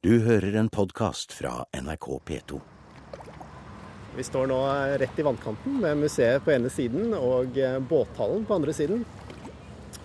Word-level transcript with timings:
Du 0.00 0.14
hører 0.24 0.54
en 0.56 0.70
podkast 0.72 1.34
fra 1.36 1.66
NRK 1.76 2.06
P2. 2.24 2.58
Vi 4.16 4.24
står 4.24 4.46
nå 4.48 4.56
rett 5.02 5.18
i 5.20 5.26
vannkanten 5.26 5.74
med 5.82 6.00
museet 6.00 6.40
på 6.40 6.54
ene 6.54 6.70
siden 6.72 7.12
og 7.18 7.58
eh, 7.60 7.76
båthallen 7.84 8.46
på 8.48 8.56
andre 8.56 8.72
siden. 8.72 9.02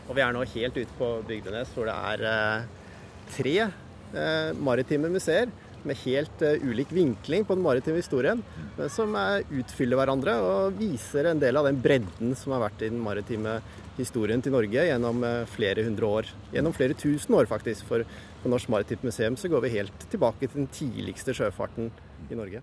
Og 0.10 0.12
vi 0.18 0.26
er 0.26 0.36
nå 0.36 0.42
helt 0.52 0.82
ute 0.82 0.98
på 1.00 1.14
Bygdenes 1.30 1.72
hvor 1.72 1.88
det 1.88 1.96
er 2.12 2.26
eh, 2.34 2.68
tre 3.38 3.56
eh, 3.64 4.52
maritime 4.68 5.14
museer 5.16 5.48
med 5.88 6.02
helt 6.04 6.44
ulik 6.44 6.92
vinkling 6.92 7.48
på 7.48 7.56
den 7.56 7.64
maritime 7.64 8.02
historien, 8.02 8.44
men 8.76 8.92
som 8.92 9.16
utfyller 9.16 10.02
hverandre 10.02 10.34
og 10.42 10.80
viser 10.80 11.30
en 11.30 11.40
del 11.40 11.56
av 11.62 11.70
den 11.70 11.78
bredden 11.80 12.36
som 12.36 12.58
har 12.58 12.66
vært 12.66 12.82
i 12.82 12.90
den 12.90 13.04
maritime 13.06 13.60
historien 13.96 14.42
til 14.44 14.58
Norge 14.58 14.90
gjennom 14.90 15.22
flere 15.54 15.86
hundre 15.86 16.10
år. 16.10 16.32
Gjennom 16.52 16.74
flere 16.76 16.98
tusen 16.98 17.38
år, 17.38 17.46
faktisk. 17.48 17.86
For 17.86 18.02
på 18.46 18.52
Norsk 18.54 18.70
Maritimt 18.70 19.04
Museum 19.04 19.36
så 19.38 19.50
går 19.50 19.64
vi 19.66 19.74
helt 19.74 20.04
tilbake 20.12 20.46
til 20.46 20.60
den 20.60 20.68
tidligste 20.70 21.34
sjøfarten 21.34 21.90
i 22.30 22.38
Norge. 22.38 22.62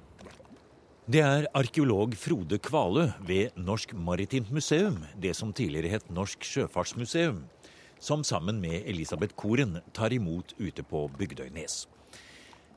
Det 1.11 1.23
er 1.27 1.49
arkeolog 1.59 2.15
Frode 2.15 2.61
Kvalø 2.63 3.09
ved 3.27 3.57
Norsk 3.59 3.97
Maritimt 3.99 4.53
Museum, 4.55 5.01
det 5.19 5.35
som 5.35 5.51
tidligere 5.51 5.97
het 5.97 6.07
Norsk 6.15 6.47
Sjøfartsmuseum, 6.47 7.43
som 7.99 8.23
sammen 8.23 8.61
med 8.63 8.87
Elisabeth 8.87 9.35
Koren 9.35 9.81
tar 9.93 10.15
imot 10.15 10.55
ute 10.61 10.87
på 10.87 11.09
Bygdøynes. 11.19 11.89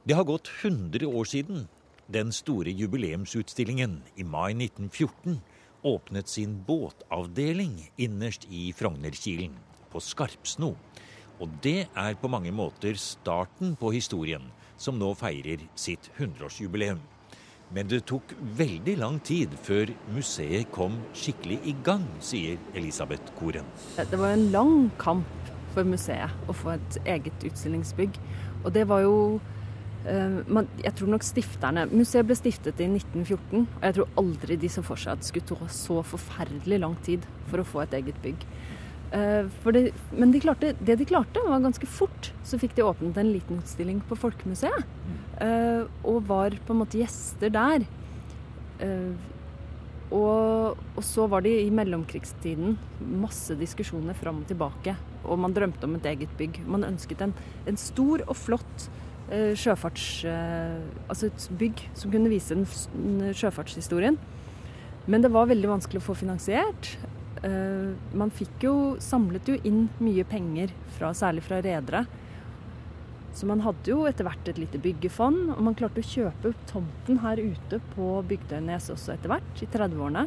Det 0.01 0.17
har 0.17 0.25
gått 0.25 0.49
100 0.63 1.05
år 1.05 1.29
siden 1.29 1.67
den 2.09 2.33
store 2.33 2.73
jubileumsutstillingen 2.73 3.99
i 4.17 4.25
mai 4.25 4.57
1914 4.57 5.41
åpnet 5.85 6.29
sin 6.29 6.57
båtavdeling 6.65 7.83
innerst 8.01 8.49
i 8.49 8.71
Frognerkilen, 8.73 9.53
på 9.93 10.01
Skarpsno. 10.01 10.73
Og 11.43 11.51
det 11.63 11.87
er 11.91 12.15
på 12.19 12.31
mange 12.31 12.53
måter 12.55 12.95
starten 12.99 13.75
på 13.79 13.91
historien, 13.95 14.45
som 14.77 14.99
nå 14.99 15.11
feirer 15.19 15.65
sitt 15.75 16.07
100-årsjubileum. 16.17 17.01
Men 17.73 17.89
det 17.89 18.03
tok 18.07 18.35
veldig 18.59 18.93
lang 19.01 19.17
tid 19.25 19.55
før 19.65 19.89
museet 20.13 20.69
kom 20.75 20.99
skikkelig 21.17 21.57
i 21.67 21.73
gang, 21.83 22.05
sier 22.23 22.61
Elisabeth 22.77 23.33
Koren. 23.39 23.67
Det 23.97 24.19
var 24.19 24.35
en 24.35 24.47
lang 24.53 24.75
kamp 25.01 25.51
for 25.73 25.87
museet 25.87 26.47
å 26.47 26.55
få 26.55 26.75
et 26.75 26.99
eget 27.17 27.47
utstillingsbygg. 27.49 28.19
Og 28.63 28.71
det 28.75 28.85
var 28.89 29.03
jo 29.03 29.15
eh, 30.07 30.39
jeg 30.85 30.93
tror 30.95 31.11
nok 31.11 31.25
stifterne 31.25 31.87
Museet 31.91 32.27
ble 32.29 32.37
stiftet 32.37 32.79
i 32.79 32.87
1914, 32.87 33.65
og 33.65 33.83
jeg 33.89 33.97
tror 33.97 34.13
aldri 34.21 34.59
de 34.61 34.71
så 34.71 34.85
for 34.85 35.01
seg 35.01 35.17
at 35.17 35.25
det 35.25 35.31
skulle 35.31 35.49
ta 35.51 35.69
så 35.73 35.99
forferdelig 36.05 36.79
lang 36.85 36.95
tid 37.05 37.27
for 37.49 37.61
å 37.61 37.67
få 37.67 37.83
et 37.83 37.97
eget 37.99 38.21
bygg. 38.23 38.47
Eh, 39.15 39.71
det, 39.71 39.83
men 40.11 40.33
de 40.33 40.41
klarte, 40.43 40.73
det 40.79 40.97
de 40.99 41.07
klarte, 41.07 41.43
var 41.47 41.63
ganske 41.63 41.87
fort. 41.87 42.31
Så 42.43 42.59
fikk 42.59 42.75
de 42.75 42.85
åpnet 42.85 43.17
en 43.17 43.31
liten 43.31 43.61
utstilling 43.61 44.01
på 44.09 44.17
Folkemuseet. 44.19 44.91
Mm. 45.05 45.87
og 46.07 46.21
var 46.29 46.53
på 46.65 46.71
en 46.71 46.79
måte 46.79 46.99
gjester 47.01 47.51
der. 47.51 47.83
Uh, 48.79 49.15
og, 50.15 50.77
og, 50.95 51.01
så 51.03 51.25
var 51.27 51.43
det 51.43 51.51
i 51.63 51.71
mellomkrigstiden 51.73 52.77
masse 53.19 53.55
diskusjoner 53.59 54.15
fram 54.15 54.43
og 54.43 54.47
tilbake. 54.47 54.95
Og 55.25 55.39
man 55.41 55.55
drømte 55.55 55.87
om 55.87 55.97
et 55.97 56.07
eget 56.11 56.31
bygg. 56.39 56.61
Man 56.67 56.87
ønsket 56.87 57.23
en, 57.25 57.33
en 57.67 57.79
stor 57.79 58.23
og 58.27 58.35
flott 58.37 58.87
sjøfarts... 59.25 60.21
altså 61.09 61.31
et 61.31 61.45
bygg 61.57 61.81
som 61.97 62.11
kunne 62.13 62.29
vise 62.29 62.53
den 62.53 63.33
sjøfartshistorien. 63.33 64.19
Men 65.09 65.25
det 65.25 65.33
var 65.33 65.49
veldig 65.49 65.71
vanskelig 65.71 66.03
å 66.03 66.05
få 66.05 66.15
finansiert. 66.21 66.91
Man 67.43 68.31
fikk 68.33 68.63
jo 68.63 68.75
samlet 69.03 69.49
jo 69.51 69.57
inn 69.67 69.83
mye 69.99 70.23
penger, 70.25 70.71
fra, 70.95 71.11
særlig 71.13 71.43
fra 71.45 71.59
redere 71.61 72.05
så 73.35 73.47
man 73.49 73.59
hadde 73.65 73.91
jo 73.91 74.05
etter 74.07 74.23
hvert 74.23 74.47
et 74.47 74.59
lite 74.61 74.79
byggefond, 74.79 75.49
og 75.57 75.63
man 75.67 75.75
klarte 75.75 75.99
å 75.99 76.07
kjøpe 76.07 76.53
opp 76.53 76.61
tomten 76.69 77.19
her 77.19 77.41
ute 77.43 77.81
på 77.91 78.07
Bygdøynes 78.29 78.87
også 78.93 79.15
etter 79.17 79.33
hvert, 79.33 79.49
i 79.59 79.67
30-årene. 79.73 80.23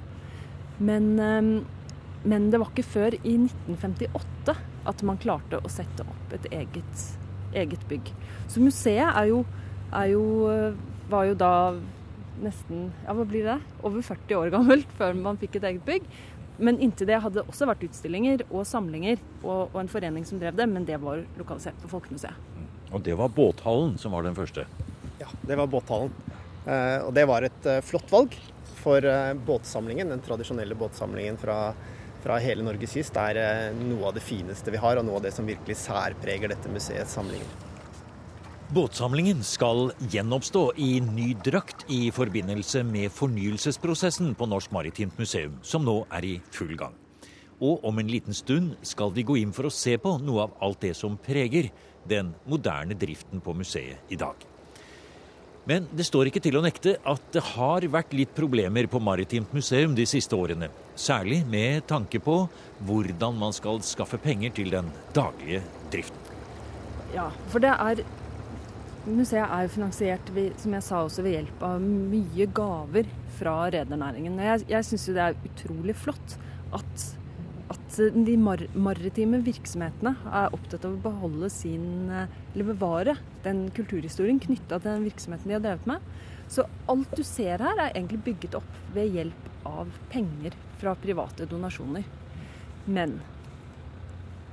Men, 0.84 1.06
ehm, 1.24 1.52
men, 2.28 2.50
det 2.52 2.60
var 2.60 2.68
ikke 2.68 2.84
før 2.84 3.16
i 3.22 3.38
1958 3.40 4.56
at 4.92 5.04
man 5.08 5.20
klarte 5.22 5.60
å 5.62 5.72
sette 5.72 6.04
opp 6.04 6.34
et 6.36 6.50
eget, 6.52 7.04
eget 7.56 7.88
bygg. 7.88 8.12
Så 8.52 8.60
museet 8.60 9.08
er 9.08 9.30
jo, 9.30 9.40
er 9.88 10.12
jo, 10.12 10.24
var 11.08 11.30
jo 11.30 11.38
da 11.40 11.54
nesten 12.44 12.90
ja, 13.06 13.14
hva 13.16 13.24
blir 13.26 13.48
det? 13.48 13.56
over 13.82 14.04
40 14.04 14.36
år 14.36 14.52
gammelt 14.52 14.92
før 15.00 15.16
man 15.16 15.40
fikk 15.40 15.56
et 15.58 15.70
eget 15.72 15.88
bygg. 15.88 16.12
Men 16.58 16.80
inntil 16.82 17.06
det 17.06 17.20
hadde 17.22 17.40
det 17.40 17.46
også 17.50 17.68
vært 17.70 17.84
utstillinger 17.86 18.42
og 18.48 18.66
samlinger 18.66 19.20
og, 19.44 19.68
og 19.70 19.78
en 19.82 19.90
forening 19.90 20.26
som 20.26 20.40
drev 20.40 20.56
det, 20.58 20.66
men 20.70 20.86
det 20.88 20.98
var 21.02 21.22
lokalisert 21.38 21.78
på 21.82 21.90
Folkemuseet. 21.92 22.34
Og 22.88 23.02
det 23.04 23.14
var 23.20 23.30
båthallen 23.30 23.98
som 24.00 24.14
var 24.16 24.24
den 24.26 24.36
første? 24.36 24.64
Ja, 25.20 25.28
det 25.46 25.58
var 25.60 25.70
båthallen. 25.70 26.12
Eh, 26.64 26.98
og 27.04 27.12
det 27.14 27.26
var 27.28 27.46
et 27.46 27.68
eh, 27.68 27.82
flott 27.84 28.10
valg 28.12 28.34
for 28.80 29.04
eh, 29.04 29.34
båtsamlingen, 29.46 30.10
den 30.10 30.24
tradisjonelle 30.24 30.76
båtsamlingen 30.78 31.38
fra, 31.40 31.58
fra 32.24 32.40
hele 32.42 32.66
Norges 32.66 32.96
kyst. 32.96 33.14
Det 33.14 33.44
er 33.44 33.78
noe 33.78 34.10
av 34.10 34.18
det 34.18 34.24
fineste 34.24 34.74
vi 34.74 34.82
har, 34.82 34.98
og 34.98 35.06
noe 35.06 35.20
av 35.20 35.28
det 35.28 35.34
som 35.36 35.48
virkelig 35.48 35.78
særpreger 35.84 36.54
dette 36.54 36.72
museets 36.72 37.14
samlinger. 37.18 37.67
Båtsamlingen 38.68 39.38
skal 39.48 39.94
gjenoppstå 40.12 40.62
i 40.76 40.98
ny 41.00 41.30
drakt 41.40 41.86
i 41.88 42.10
forbindelse 42.12 42.82
med 42.84 43.08
fornyelsesprosessen 43.16 44.34
på 44.36 44.44
Norsk 44.44 44.74
Maritimt 44.76 45.16
Museum, 45.16 45.54
som 45.64 45.86
nå 45.86 46.02
er 46.12 46.26
i 46.28 46.34
full 46.52 46.74
gang. 46.76 46.92
Og 47.64 47.80
om 47.88 47.96
en 47.96 48.10
liten 48.12 48.36
stund 48.36 48.74
skal 48.84 49.14
vi 49.16 49.24
gå 49.24 49.38
inn 49.40 49.54
for 49.56 49.70
å 49.70 49.72
se 49.72 49.96
på 49.96 50.12
noe 50.20 50.44
av 50.44 50.60
alt 50.60 50.82
det 50.84 50.92
som 51.00 51.16
preger 51.16 51.70
den 52.12 52.34
moderne 52.44 52.92
driften 52.92 53.40
på 53.40 53.56
museet 53.56 54.12
i 54.12 54.20
dag. 54.20 54.36
Men 55.64 55.88
det 55.88 56.04
står 56.04 56.28
ikke 56.28 56.44
til 56.44 56.60
å 56.60 56.64
nekte 56.64 56.98
at 57.08 57.24
det 57.32 57.46
har 57.54 57.88
vært 57.88 58.12
litt 58.20 58.36
problemer 58.36 58.84
på 58.84 59.00
Maritimt 59.00 59.56
museum 59.56 59.96
de 59.96 60.04
siste 60.04 60.36
årene. 60.36 60.68
Særlig 60.92 61.40
med 61.48 61.88
tanke 61.88 62.20
på 62.20 62.42
hvordan 62.84 63.40
man 63.40 63.56
skal 63.56 63.80
skaffe 63.80 64.20
penger 64.20 64.52
til 64.60 64.76
den 64.76 64.92
daglige 65.16 65.64
driften. 65.88 66.24
Ja, 67.16 67.30
for 67.48 67.64
det 67.64 67.72
er 67.72 68.04
Museet 69.08 69.44
er 69.44 69.64
jo 69.64 69.72
finansiert 69.72 70.30
som 70.60 70.74
jeg 70.76 70.84
sa 70.84 70.98
også 71.04 71.22
ved 71.24 71.38
hjelp 71.38 71.62
av 71.64 71.80
mye 71.80 72.46
gaver 72.52 73.08
fra 73.38 73.54
redernæringen. 73.72 74.36
Jeg, 74.44 74.66
jeg 74.68 74.84
syns 74.84 75.06
det 75.16 75.22
er 75.24 75.38
utrolig 75.48 75.96
flott 75.96 76.36
at 76.76 77.06
at 77.68 77.98
de 78.24 78.34
mar 78.40 78.62
maritime 78.72 79.40
virksomhetene 79.44 80.14
er 80.40 80.54
opptatt 80.56 80.86
av 80.88 80.94
å 80.94 81.02
beholde 81.04 81.50
sin, 81.52 82.08
eller 82.08 82.68
bevare 82.70 83.14
den 83.44 83.66
kulturhistorien 83.76 84.40
knytta 84.40 84.78
til 84.78 84.88
den 84.88 85.04
virksomheten 85.08 85.50
de 85.50 85.56
har 85.56 85.64
drevet 85.64 85.88
med. 85.90 86.06
Så 86.48 86.64
alt 86.88 87.12
du 87.16 87.20
ser 87.26 87.60
her, 87.60 87.76
er 87.76 87.92
egentlig 87.92 88.22
bygget 88.30 88.56
opp 88.56 88.78
ved 88.94 89.12
hjelp 89.18 89.50
av 89.68 89.92
penger 90.12 90.56
fra 90.80 90.94
private 91.00 91.48
donasjoner. 91.50 92.06
Men 92.88 93.18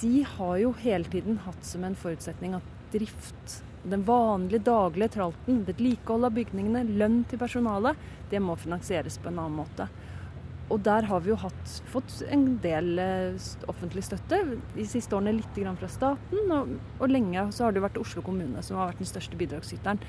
de 0.01 0.25
har 0.35 0.57
jo 0.59 0.73
hele 0.81 1.07
tiden 1.11 1.39
hatt 1.45 1.63
som 1.63 1.87
en 1.87 1.95
forutsetning 1.95 2.57
at 2.57 2.73
drift, 2.91 3.61
den 3.91 4.03
vanlige 4.07 4.63
daglige 4.65 5.13
tralten, 5.17 5.61
vedlikehold 5.67 6.27
av 6.27 6.35
bygningene, 6.35 6.83
lønn 6.97 7.23
til 7.29 7.41
personalet, 7.41 7.99
det 8.31 8.41
må 8.41 8.57
finansieres 8.57 9.19
på 9.21 9.29
en 9.29 9.41
annen 9.43 9.59
måte. 9.59 9.87
Og 10.73 10.81
der 10.81 11.05
har 11.05 11.21
vi 11.21 11.29
jo 11.29 11.37
hatt, 11.37 11.73
fått 11.93 12.23
en 12.33 12.55
del 12.63 12.97
eh, 13.01 13.49
offentlig 13.69 14.01
støtte. 14.07 14.39
De 14.73 14.85
siste 14.89 15.13
årene 15.13 15.35
litt 15.37 15.59
fra 15.77 15.89
staten, 15.91 16.49
og, 16.49 16.71
og, 16.97 17.07
lenge 17.11 17.43
så 17.53 17.67
har 17.67 17.75
det 17.75 17.83
vært 17.85 17.99
Oslo 18.01 18.23
kommune 18.25 18.63
som 18.65 18.79
har 18.79 18.89
vært 18.89 19.03
den 19.03 19.11
største 19.11 19.37
bidragsyteren. 19.37 20.01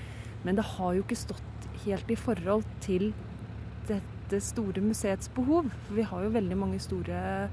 Men 0.44 0.56
det 0.56 0.64
har 0.76 0.94
jo 0.96 1.04
ikke 1.04 1.18
stått 1.18 1.68
helt 1.84 2.10
i 2.10 2.16
forhold 2.16 2.64
til 2.80 3.10
dette 3.90 4.40
store 4.40 4.80
museets 4.80 5.28
behov. 5.36 5.68
For 5.86 5.98
vi 5.98 6.08
har 6.08 6.24
jo 6.24 6.32
veldig 6.38 6.56
mange 6.56 6.80
store, 6.80 7.50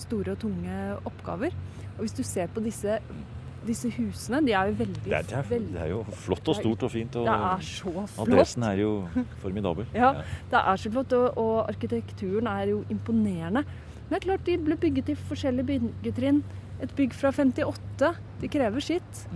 store 0.00 0.32
og 0.32 0.40
tunge 0.46 0.96
oppgaver. 1.04 1.52
Og 1.96 2.06
hvis 2.06 2.16
du 2.16 2.24
ser 2.24 2.48
på 2.48 2.64
disse 2.64 3.02
disse 3.68 3.90
husene 3.96 4.40
de 4.46 4.54
er 4.56 4.70
jo 4.70 4.76
veldig 4.80 5.02
Det 5.04 5.16
er, 5.18 5.26
det 5.30 5.38
er, 5.38 5.64
det 5.74 5.80
er 5.82 5.90
jo 5.92 6.02
flott 6.26 6.52
og 6.52 6.58
stort 6.58 6.86
og 6.86 6.92
fint. 6.92 7.18
Og 7.20 7.26
det 7.28 7.34
er 7.48 7.66
så 7.68 7.92
flott. 7.94 8.20
Adressen 8.26 8.68
er 8.68 8.82
jo 8.82 8.92
formidabel. 9.42 9.88
ja, 9.94 10.12
det 10.52 10.62
er 10.62 10.80
så 10.82 10.92
flott. 10.92 11.16
Og, 11.16 11.26
og, 11.42 11.56
arkitekturen 11.68 12.50
er 12.50 12.72
jo 12.74 12.84
imponerende. 12.92 13.64
Men 14.06 14.14
det 14.14 14.20
er 14.20 14.28
klart 14.28 14.46
de 14.46 14.56
ble 14.62 14.78
bygget 14.80 15.12
i 15.12 15.18
forskjellige 15.18 15.66
byggetrinn. 15.74 16.40
Et 16.82 16.96
bygg 16.96 17.14
fra 17.16 17.32
58. 17.34 18.14
De 18.40 18.50
krever 18.52 18.84
sitt. 18.84 19.26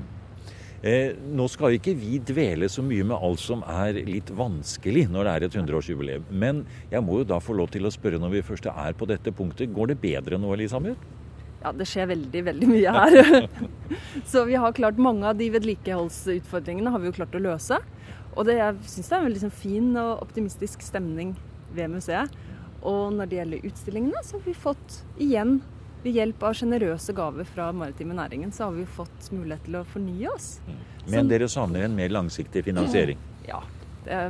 Eh, 0.80 1.12
nå 1.36 1.44
skal 1.52 1.74
ikke 1.76 1.92
vi 1.92 2.16
dvele 2.24 2.68
så 2.72 2.80
mye 2.84 3.04
med 3.04 3.20
alt 3.20 3.42
som 3.42 3.60
er 3.68 3.98
litt 4.06 4.30
vanskelig 4.32 5.10
når 5.12 5.26
det 5.26 5.32
er 5.32 5.46
et 5.46 5.56
100-årsjubileum. 5.60 6.28
Men 6.32 6.62
jeg 6.92 7.04
må 7.04 7.20
jo 7.20 7.26
da 7.34 7.40
få 7.42 7.56
lov 7.58 7.68
til 7.74 7.84
å 7.84 7.92
spørre 7.92 8.20
når 8.20 8.38
vi 8.38 8.46
først 8.48 8.70
er 8.72 8.96
på 8.96 9.08
dette 9.10 9.34
punktet. 9.36 9.74
Går 9.76 9.92
det 9.92 10.00
bedre 10.00 10.40
nå, 10.40 10.54
Elisabeth? 10.56 11.19
Ja, 11.60 11.72
det 11.76 11.86
skjer 11.88 12.08
veldig, 12.08 12.42
veldig 12.46 12.68
mye 12.70 12.92
her. 12.94 13.48
så 14.30 14.44
vi 14.48 14.56
har 14.60 14.76
klart 14.76 15.00
mange 15.00 15.28
av 15.28 15.36
de 15.36 15.50
vedlikeholdsutfordringene 15.52 16.92
har 16.92 17.02
vi 17.02 17.10
jo 17.10 17.16
klart 17.18 17.36
å 17.36 17.42
løse. 17.42 17.80
Og 18.36 18.46
det, 18.48 18.56
jeg 18.60 18.78
syns 18.88 19.10
det 19.10 19.16
er 19.16 19.18
en 19.18 19.28
veldig 19.28 19.42
sånn 19.42 19.58
fin 19.58 19.90
og 20.00 20.22
optimistisk 20.24 20.84
stemning 20.86 21.34
ved 21.76 21.92
museet. 21.92 22.32
Og 22.80 23.12
når 23.12 23.28
det 23.28 23.40
gjelder 23.40 23.68
utstillingene, 23.68 24.22
så 24.24 24.38
har 24.38 24.46
vi 24.46 24.56
fått 24.56 25.02
igjen 25.20 25.58
ved 26.00 26.16
hjelp 26.16 26.44
av 26.48 26.54
sjenerøse 26.56 27.12
gaver 27.12 27.44
fra 27.44 27.66
maritime 27.76 28.16
næringen, 28.16 28.52
så 28.56 28.68
har 28.68 28.78
vi 28.78 28.86
fått 28.88 29.28
mulighet 29.34 29.66
til 29.66 29.76
å 29.76 29.84
fornye 29.84 30.30
oss. 30.32 30.54
Men 31.10 31.28
dere 31.28 31.48
savner 31.50 31.84
en 31.84 31.96
mer 31.96 32.12
langsiktig 32.12 32.64
finansiering? 32.64 33.20
Ja, 33.44 33.60
det, 34.06 34.22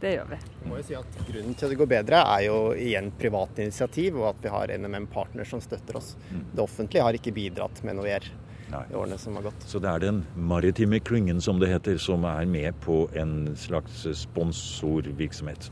det 0.00 0.12
gjør 0.14 0.28
vi. 0.30 0.38
Jeg 0.60 0.70
må 0.70 0.78
jo 0.80 0.84
si 0.86 0.96
at 0.98 1.18
Grunnen 1.28 1.56
til 1.56 1.66
at 1.66 1.72
det 1.74 1.78
går 1.80 1.90
bedre, 1.90 2.20
er 2.24 2.44
jo 2.46 2.58
igjen 2.72 3.10
privat 3.20 3.58
initiativ, 3.62 4.20
og 4.20 4.30
at 4.32 4.44
vi 4.44 4.52
har 4.54 4.72
NMM 4.80 5.08
Partner 5.12 5.48
som 5.48 5.60
støtter 5.64 5.98
oss. 6.00 6.14
Det 6.30 6.62
offentlige 6.62 7.04
har 7.04 7.18
ikke 7.18 7.34
bidratt 7.36 7.82
med 7.86 7.98
noe 7.98 8.08
mer 8.08 8.30
Nei. 8.70 8.84
i 8.92 8.96
årene 8.96 9.18
som 9.18 9.36
har 9.38 9.48
gått. 9.50 9.66
Så 9.66 9.80
det 9.82 9.90
er 9.90 10.04
den 10.06 10.22
maritime 10.34 11.00
klyngen, 11.04 11.40
som 11.44 11.60
det 11.60 11.70
heter, 11.72 11.98
som 12.00 12.24
er 12.28 12.48
med 12.48 12.76
på 12.84 13.02
en 13.18 13.52
slags 13.58 14.06
sponsorvirksomhet. 14.22 15.70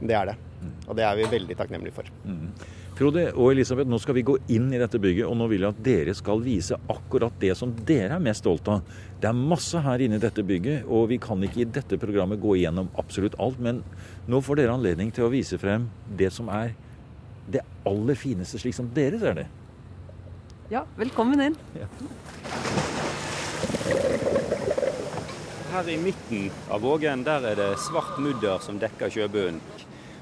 Det 0.00 0.16
er 0.16 0.32
det. 0.32 0.36
Og 0.88 0.96
det 0.96 1.04
er 1.06 1.16
vi 1.18 1.28
veldig 1.36 1.56
takknemlige 1.56 1.96
for. 2.00 2.08
Frode 3.00 3.30
og 3.32 3.54
Elisabeth, 3.54 3.88
nå 3.88 3.96
skal 3.96 4.12
vi 4.18 4.22
gå 4.28 4.34
inn 4.52 4.66
i 4.76 4.78
dette 4.80 4.98
bygget, 5.00 5.24
og 5.24 5.38
nå 5.40 5.46
vil 5.48 5.62
jeg 5.64 5.72
at 5.72 5.78
dere 5.86 6.12
skal 6.12 6.42
vise 6.44 6.76
akkurat 6.92 7.32
det 7.40 7.54
som 7.56 7.70
dere 7.88 8.18
er 8.18 8.20
mest 8.20 8.42
stolt 8.42 8.68
av. 8.68 8.82
Det 9.16 9.30
er 9.30 9.38
masse 9.38 9.80
her 9.80 10.04
inne 10.04 10.18
i 10.18 10.20
dette 10.20 10.44
bygget, 10.44 10.84
og 10.84 11.06
vi 11.08 11.16
kan 11.16 11.40
ikke 11.46 11.62
i 11.62 11.66
dette 11.78 11.96
programmet 12.02 12.42
gå 12.42 12.58
igjennom 12.58 12.90
absolutt 13.00 13.38
alt, 13.40 13.56
men 13.56 13.80
nå 14.28 14.42
får 14.44 14.60
dere 14.60 14.74
anledning 14.76 15.14
til 15.16 15.24
å 15.24 15.30
vise 15.32 15.56
frem 15.56 15.88
det 16.20 16.28
som 16.36 16.52
er 16.52 16.74
det 17.48 17.64
aller 17.88 18.20
fineste, 18.20 18.60
slik 18.60 18.76
som 18.76 18.92
dere 18.92 19.22
ser 19.24 19.40
det. 19.40 19.48
Ja, 20.68 20.84
velkommen 21.00 21.40
inn. 21.40 21.58
Her 25.72 25.88
i 25.88 25.98
midten 26.04 26.52
av 26.68 26.84
vågen 26.84 27.24
der 27.24 27.48
er 27.54 27.60
det 27.64 27.72
svart 27.80 28.20
mudder 28.20 28.60
som 28.60 28.76
dekker 28.76 29.08
sjøbunnen. 29.16 29.64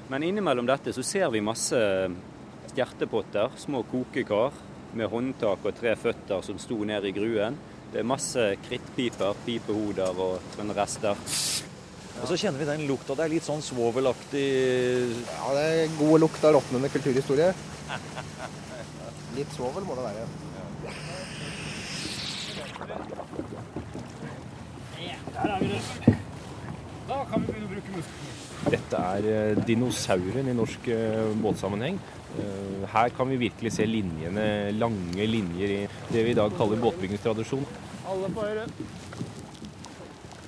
Men 0.07 0.23
innimellom 0.31 0.65
dette 0.71 0.95
så 0.95 1.03
ser 1.03 1.27
vi 1.35 1.43
masse 1.43 1.77
stjertepotter, 2.69 3.51
små 3.57 3.83
kokekar 3.89 4.55
med 4.97 5.09
håndtak 5.11 5.65
og 5.65 5.75
tre 5.77 5.95
føtter 5.99 6.41
som 6.45 6.59
sto 6.61 6.77
ned 6.87 7.05
i 7.05 7.13
gruen. 7.15 7.57
Det 7.89 8.01
er 8.01 8.07
masse 8.07 8.43
krittpiper, 8.67 9.37
pipehoder 9.45 10.21
og 10.25 10.53
sånne 10.55 10.75
rester. 10.77 11.15
Og 12.19 12.27
så 12.27 12.37
kjenner 12.37 12.59
vi 12.61 12.67
den 12.67 12.85
lukta. 12.89 13.15
Det 13.15 13.25
er 13.25 13.33
litt 13.33 13.47
sånn 13.47 13.63
svovelaktig 13.63 14.47
Ja, 15.23 15.53
det 15.55 15.63
er 15.69 15.97
god 15.97 16.25
lukt 16.25 16.43
av 16.45 16.57
råtnende 16.57 16.91
kulturhistorie. 16.93 17.53
Litt 19.37 19.51
svovel 19.55 19.85
må 19.87 19.95
det 19.95 20.03
være. 20.09 20.25
Dette 28.67 28.99
er 28.99 29.27
eh, 29.29 29.59
dinosauren 29.65 30.49
i 30.51 30.55
norsk 30.55 30.87
eh, 30.91 31.29
båtsammenheng. 31.39 31.99
Eh, 32.39 32.87
Her 32.91 33.13
kan 33.15 33.29
vi 33.31 33.37
virkelig 33.39 33.71
se 33.75 33.85
linjene, 33.87 34.71
lange 34.75 35.27
linjer 35.29 35.75
i 35.75 35.79
det 36.11 36.25
vi 36.25 36.33
i 36.33 36.37
dag 36.37 36.51
kaller 36.57 36.81
båtbyggingstradisjon. 36.83 37.63
Alle 38.09 38.31
på 38.33 38.43
høyre. 38.43 38.65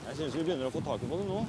Jeg 0.09 0.17
syns 0.17 0.35
vi 0.35 0.43
begynner 0.43 0.67
å 0.67 0.73
få 0.73 0.83
taket 0.83 1.07
på 1.07 1.21
det 1.21 1.27
nå. 1.29 1.45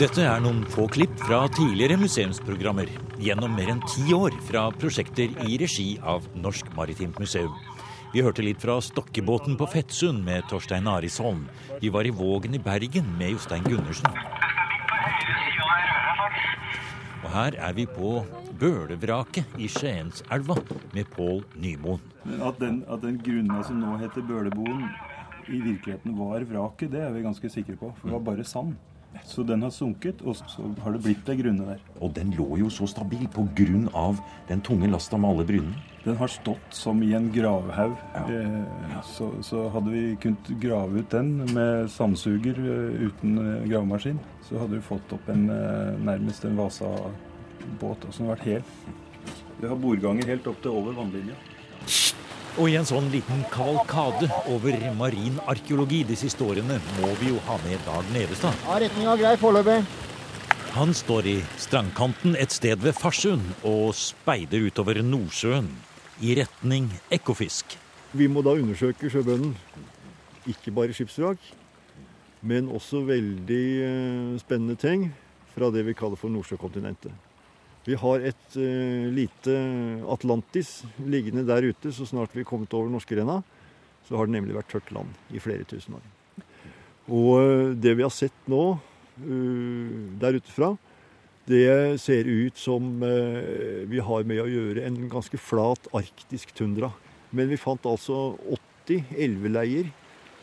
Dette 0.00 0.24
er 0.24 0.40
noen 0.40 0.62
få 0.72 0.86
klipp 0.90 1.12
fra 1.20 1.44
tidligere 1.52 1.98
museumsprogrammer 2.00 2.88
gjennom 3.22 3.52
mer 3.54 3.74
enn 3.74 3.82
ti 3.84 4.14
år 4.16 4.34
fra 4.48 4.64
prosjekter 4.74 5.34
i 5.44 5.58
regi 5.60 5.90
av 6.00 6.24
Norsk 6.34 6.72
Maritimt 6.78 7.20
Museum. 7.20 7.52
Vi 8.12 8.20
hørte 8.20 8.44
litt 8.44 8.60
fra 8.60 8.74
Stokkebåten 8.84 9.54
på 9.56 9.64
Fettsund 9.72 10.20
med 10.26 10.44
Torstein 10.50 10.84
Arisholm. 10.84 11.46
Vi 11.80 11.88
var 11.88 12.04
i 12.04 12.10
Vågen 12.12 12.52
i 12.52 12.58
Bergen 12.60 13.06
med 13.16 13.32
Jostein 13.32 13.64
Gundersen. 13.64 14.18
Og 17.22 17.30
her 17.32 17.56
er 17.56 17.72
vi 17.72 17.86
på 17.88 18.10
Bølevraket 18.60 19.56
i 19.56 19.70
Skienselva 19.72 20.58
med 20.92 21.08
Pål 21.16 21.40
Nymoen. 21.56 22.04
At 22.44 22.60
den, 22.60 22.82
at 22.84 23.00
den 23.00 23.16
grunna 23.16 23.64
som 23.64 23.80
nå 23.80 23.96
heter 24.04 24.28
Bøleboen, 24.28 24.84
i 25.48 25.62
virkeligheten 25.64 26.12
var 26.20 26.44
vraket, 26.52 26.92
det 26.92 27.00
er 27.06 27.16
vi 27.16 27.24
ganske 27.24 27.48
sikre 27.48 27.80
på. 27.80 27.94
For 27.96 28.10
det 28.10 28.18
var 28.18 28.26
bare 28.28 28.44
sand. 28.44 28.76
Så 29.24 29.42
den 29.46 29.62
har 29.62 29.70
sunket, 29.70 30.22
og 30.24 30.36
så 30.36 30.66
har 30.82 30.94
det 30.94 31.02
blitt 31.04 31.28
ei 31.30 31.38
grunne 31.38 31.66
der. 31.68 31.80
Og 32.00 32.12
den 32.16 32.32
lå 32.36 32.58
jo 32.60 32.70
så 32.72 32.88
stabil 32.90 33.28
av 33.94 34.20
den 34.48 34.60
tunge 34.60 34.88
lasta 34.90 35.16
med 35.16 35.30
alle 35.30 35.44
brynene. 35.44 35.74
Den 36.04 36.16
har 36.16 36.28
stått 36.28 36.74
som 36.74 37.02
i 37.02 37.12
en 37.14 37.30
gravhaug. 37.32 37.94
Eh, 38.14 39.02
så, 39.04 39.30
så 39.42 39.68
hadde 39.70 39.90
vi 39.90 40.16
kunnet 40.20 40.50
grave 40.60 40.98
ut 40.98 41.10
den 41.10 41.44
med 41.54 41.90
sandsuger 41.90 42.58
eh, 42.58 43.06
uten 43.06 43.38
eh, 43.38 43.68
gravemaskin, 43.70 44.18
så 44.48 44.58
hadde 44.58 44.80
vi 44.80 44.88
fått 44.88 45.14
opp 45.14 45.28
en 45.30 45.46
nærmest 46.02 46.44
en 46.44 46.58
Vasa-båt 46.58 48.08
som 48.10 48.26
hadde 48.26 48.34
vært 48.34 48.48
hel. 48.48 48.62
Vi 49.60 49.70
har 49.70 49.78
bordganger 49.78 50.26
helt 50.26 50.46
opp 50.50 50.58
til 50.64 50.74
over 50.74 50.98
vannlinja. 50.98 51.38
Og 52.60 52.68
i 52.68 52.74
en 52.76 52.84
sånn 52.84 53.06
liten 53.08 53.46
kavalkade 53.48 54.26
over 54.52 54.74
marin 54.98 55.38
arkeologi 55.48 56.02
de 56.04 56.16
siste 56.20 56.44
årene 56.44 56.76
må 56.98 57.12
vi 57.16 57.30
jo 57.30 57.38
ha 57.46 57.56
med 57.62 57.80
Dag 57.86 58.10
Nevestad. 58.12 58.58
Ja, 58.66 58.76
retninga 58.82 59.14
grei 59.16 59.38
foreløpig. 59.40 59.78
Han 60.74 60.92
står 60.96 61.28
i 61.32 61.36
strandkanten 61.60 62.36
et 62.36 62.52
sted 62.52 62.84
ved 62.84 62.96
Farsund 62.96 63.64
og 63.68 63.94
speider 63.96 64.68
utover 64.68 65.00
Nordsjøen 65.04 65.70
i 66.20 66.36
retning 66.36 66.90
Ekofisk. 67.12 67.78
Vi 68.12 68.28
må 68.28 68.44
da 68.44 68.52
undersøke 68.60 69.08
sjøbunnen. 69.08 69.56
Ikke 70.48 70.74
bare 70.76 70.92
skipsvrak, 70.92 71.40
men 72.44 72.68
også 72.68 73.00
veldig 73.08 73.66
eh, 73.86 74.40
spennende 74.42 74.76
ting 74.76 75.08
fra 75.54 75.72
det 75.72 75.86
vi 75.88 75.96
kaller 75.96 76.20
for 76.20 76.32
Nordsjøkontinentet. 76.32 77.12
Vi 77.82 77.96
har 77.98 78.22
et 78.22 78.56
uh, 78.56 79.10
lite 79.10 79.56
Atlantis 80.14 80.82
liggende 81.02 81.42
der 81.48 81.66
ute 81.66 81.90
så 81.94 82.06
snart 82.06 82.34
vi 82.36 82.44
er 82.44 82.48
kommet 82.48 82.74
over 82.78 82.90
norskerenna. 82.92 83.40
Så 84.06 84.18
har 84.18 84.28
det 84.28 84.36
nemlig 84.36 84.54
vært 84.54 84.70
tørt 84.70 84.92
land 84.94 85.10
i 85.34 85.42
flere 85.42 85.66
tusen 85.66 85.98
år. 85.98 86.06
Og 87.10 87.32
uh, 87.42 87.74
det 87.74 87.96
vi 87.98 88.06
har 88.06 88.14
sett 88.14 88.50
nå 88.50 88.62
uh, 88.78 89.90
der 90.22 90.38
ute 90.38 90.54
fra, 90.54 90.74
det 91.50 91.98
ser 91.98 92.28
ut 92.30 92.54
som 92.54 93.00
vi 93.02 93.98
har 93.98 94.26
med 94.30 94.38
å 94.38 94.46
gjøre 94.46 94.84
en 94.86 95.00
ganske 95.10 95.40
flat 95.42 95.88
arktisk 95.98 96.52
tundra. 96.54 96.92
Men 97.34 97.50
vi 97.50 97.58
fant 97.58 97.82
altså 97.90 98.36
80 98.86 99.10
elveleier 99.26 99.90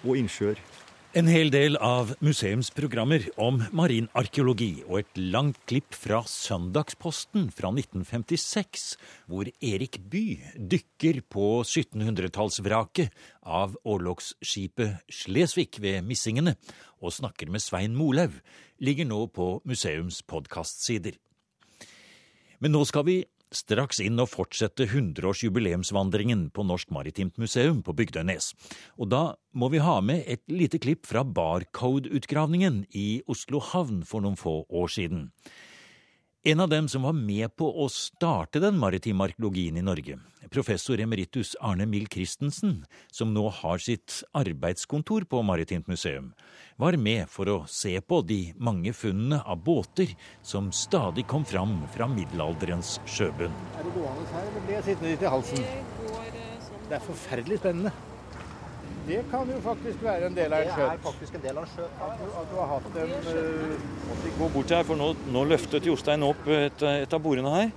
og 0.03 0.19
innsjøer. 0.19 0.59
En 1.17 1.25
hel 1.25 1.47
del 1.50 1.73
av 1.81 2.11
museumsprogrammer 2.21 3.23
om 3.41 3.56
marinarkeologi 3.73 4.83
og 4.83 5.00
et 5.00 5.15
langt 5.33 5.57
klipp 5.65 5.95
fra 5.97 6.19
Søndagsposten 6.29 7.47
fra 7.50 7.71
1956, 7.73 8.83
hvor 9.25 9.50
Erik 9.57 9.97
Bye 10.11 10.51
dykker 10.53 11.23
på 11.25 11.47
1700-tallsvraket 11.63 13.09
av 13.41 13.73
orlogsskipet 13.89 15.09
Slesvig 15.09 15.81
ved 15.81 16.06
Missingene 16.06 16.54
og 17.01 17.18
snakker 17.18 17.49
med 17.49 17.66
Svein 17.66 17.97
Molaug, 17.97 18.37
ligger 18.78 19.09
nå 19.09 19.23
på 19.33 19.56
museums 19.66 20.21
podkastsider. 20.21 21.18
Men 22.61 22.78
nå 22.78 22.85
skal 22.85 23.09
vi 23.09 23.23
straks 23.56 23.99
inn 24.03 24.19
og 24.21 24.29
fortsette 24.31 24.85
100-årsjubileumsvandringen 24.89 26.49
på 26.53 26.65
Norsk 26.68 26.91
Maritimt 26.94 27.39
Museum 27.41 27.81
på 27.85 27.95
Bygdøynes. 27.97 28.51
Og 29.01 29.09
da 29.13 29.23
må 29.57 29.71
vi 29.73 29.81
ha 29.83 29.97
med 30.06 30.23
et 30.29 30.44
lite 30.51 30.81
klipp 30.81 31.09
fra 31.09 31.23
Barcode-utgravningen 31.25 32.83
i 32.94 33.21
Oslo 33.29 33.61
havn 33.71 34.03
for 34.07 34.25
noen 34.25 34.37
få 34.39 34.61
år 34.69 34.94
siden. 34.94 35.29
En 36.44 36.60
av 36.60 36.69
dem 36.69 36.88
som 36.88 37.04
var 37.04 37.14
med 37.14 37.52
på 37.60 37.68
å 37.84 37.90
starte 37.92 38.62
den 38.64 38.78
maritime 38.80 39.26
arkeologien 39.28 39.76
i 39.76 39.81
Norge, 39.84 40.16
professor 40.48 41.02
emeritus 41.04 41.52
Arne 41.60 41.84
Mill 41.84 42.06
Christensen, 42.08 42.86
som 43.12 43.34
nå 43.36 43.44
har 43.58 43.81
sitt 43.84 44.22
arbeidskontor 44.31 45.26
på 45.28 45.42
Maritimt 45.44 45.92
museum, 45.92 46.30
var 46.80 46.96
med 46.96 47.28
for 47.28 47.52
å 47.52 47.58
se 47.68 47.92
på 48.00 48.22
de 48.24 48.54
mange 48.56 48.94
funnene 48.96 49.42
av 49.44 49.60
båter 49.68 50.16
som 50.40 50.72
stadig 50.72 51.28
kom 51.28 51.44
fram 51.44 51.81
fra 51.92 52.08
middelalderens 52.08 53.02
sjøbunn. 53.04 53.60
Er 53.76 53.84
det 53.84 53.98
gående 53.98 54.31
her, 54.31 54.48
eller 54.48 54.64
blir 54.69 54.80
jeg 54.80 54.88
sittende 54.88 55.12
litt 55.12 55.28
i 55.28 55.34
halsen? 55.36 55.68
Det 56.88 57.02
er 57.02 57.04
forferdelig 57.10 57.60
spennende. 57.60 57.92
Det 59.09 59.23
kan 59.31 59.49
jo 59.49 59.57
faktisk 59.66 60.04
være 60.06 60.28
en 60.30 60.35
del 60.37 60.54
av 60.54 60.61
en 60.61 60.68
Det 60.69 60.73
er 60.73 60.78
skjøt. 60.78 61.04
faktisk 61.07 61.37
en 61.39 61.44
del 61.47 61.57
av 61.57 61.63
en 61.66 61.71
skjøt. 61.73 62.01
At 62.06 62.19
du, 62.19 62.25
at 62.42 62.49
du 62.51 62.56
har 62.59 62.68
hatt 62.75 62.97
en 63.01 63.13
øh, 63.33 64.33
Gå 64.39 64.49
bort 64.54 64.73
her, 64.75 64.83
for 64.85 64.99
nå, 64.99 65.07
nå 65.33 65.44
løftet 65.49 65.87
Jostein 65.89 66.25
opp 66.28 66.47
et, 66.54 66.83
et 67.06 67.16
av 67.18 67.23
bordene 67.25 67.54
her. 67.56 67.71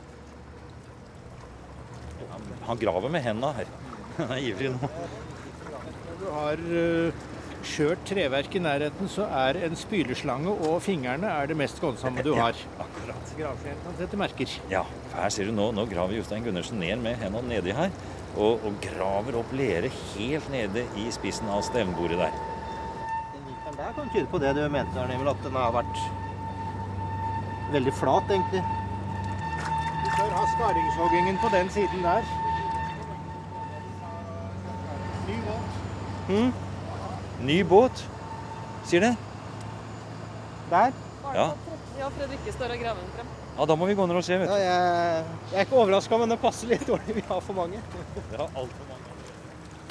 Han 2.69 2.79
graver 2.79 3.11
med 3.11 3.25
hendene 3.25 3.53
her. 3.57 3.71
Han 4.21 4.35
er 4.37 4.45
ivrig 4.53 4.75
nå. 4.75 4.91
Når 4.93 6.21
du 6.21 6.27
har 6.37 6.61
uh, 6.69 7.25
skjørt 7.67 8.05
treverk 8.07 8.55
i 8.55 8.63
nærheten, 8.63 9.09
så 9.11 9.25
er 9.27 9.59
en 9.67 9.75
spyleslange 9.79 10.53
og 10.69 10.77
fingrene 10.85 11.31
er 11.33 11.49
det 11.51 11.57
mest 11.59 11.81
skånsomme 11.81 12.23
du 12.27 12.35
har. 12.43 12.59
Akkurat. 12.85 13.33
Gravskjeen 13.39 13.81
kan 13.87 13.97
sette 13.99 14.21
merker. 14.21 14.59
Ja, 14.71 14.85
her 15.17 15.33
ser 15.33 15.49
du 15.49 15.57
nå, 15.57 15.71
nå 15.75 15.89
graver 15.91 16.19
Jostein 16.21 16.45
Gundersen 16.45 16.79
ned 16.83 17.01
med 17.03 17.17
hendene 17.25 17.57
nedi 17.57 17.73
her. 17.75 17.91
Og, 18.37 18.63
og 18.65 18.77
graver 18.81 19.37
opp 19.37 19.51
lere 19.53 19.91
helt 19.93 20.49
nede 20.53 20.87
i 20.97 21.11
spissen 21.13 21.51
av 21.53 21.65
stevnbordet 21.67 22.19
der. 22.23 22.37
Den 23.67 23.77
der 23.77 23.93
kan 23.97 24.09
tyde 24.13 24.29
på 24.33 24.41
det 24.41 24.55
du 24.57 24.63
mente, 24.73 25.01
Arne 25.01 25.15
Emil, 25.17 25.29
at 25.29 25.45
den 25.45 25.57
har 25.57 25.73
vært 25.75 26.01
veldig 27.73 27.93
flat, 27.97 28.33
egentlig. 28.33 28.63
Bør 30.17 30.33
ha 30.37 30.47
skaringshoggingen 30.55 31.39
på 31.43 31.53
den 31.53 31.71
siden 31.77 32.05
der. 32.05 32.33
Ny 35.29 35.39
båt. 35.47 35.79
Mm. 36.29 36.53
Ny 37.47 37.61
båt, 37.69 38.05
sier 38.89 39.09
det? 39.09 39.15
Der. 40.71 40.93
Ja. 41.35 41.49
Ja, 41.99 42.09
Fredrikke 42.17 42.53
står 42.53 42.77
og 42.77 42.85
graver 42.85 43.01
den 43.01 43.15
frem. 43.17 43.42
Ja, 43.59 43.67
da 43.69 43.77
må 43.77 43.89
vi 43.91 43.97
gå 43.99 44.07
ned 44.09 44.19
og 44.19 44.27
se, 44.27 44.39
vet 44.41 44.51
Ja, 44.51 44.59
jeg, 44.63 45.29
jeg 45.53 45.61
er 45.61 45.69
ikke 45.69 45.81
overraska, 45.83 46.19
men 46.23 46.33
det 46.33 46.41
passer 46.43 46.73
litt 46.73 46.87
dårlig. 46.89 47.17
Vi 47.21 47.25
har 47.29 47.45
for 47.45 47.59
mange. 47.59 47.81
Ja, 48.33 48.47
alt 48.47 48.77
for 48.77 48.89
mange. 48.89 49.03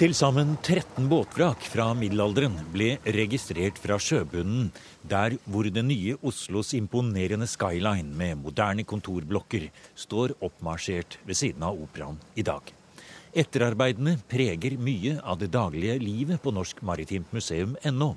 Til 0.01 0.15
sammen 0.18 0.56
13 0.65 1.06
båtvrak 1.12 1.62
fra 1.70 1.91
middelalderen 1.94 2.56
ble 2.74 2.96
registrert 3.13 3.77
fra 3.77 4.00
sjøbunnen, 4.01 4.72
der 5.06 5.36
hvor 5.46 5.70
det 5.70 5.84
nye 5.86 6.15
Oslos 6.25 6.72
imponerende 6.74 7.46
skyline 7.46 8.10
med 8.18 8.39
moderne 8.41 8.82
kontorblokker 8.82 9.68
står 9.94 10.34
oppmarsjert 10.41 11.20
ved 11.27 11.38
siden 11.38 11.68
av 11.70 11.77
operaen 11.77 12.18
i 12.34 12.41
dag. 12.48 12.65
Etterarbeidene 13.32 14.18
preger 14.32 14.74
mye 14.82 15.20
av 15.22 15.38
det 15.44 15.51
daglige 15.53 16.00
livet 16.01 16.41
på 16.41 16.50
Norsk 16.50 16.82
Maritimt 16.82 17.30
Museum 17.30 17.77
ennå, 17.86 18.15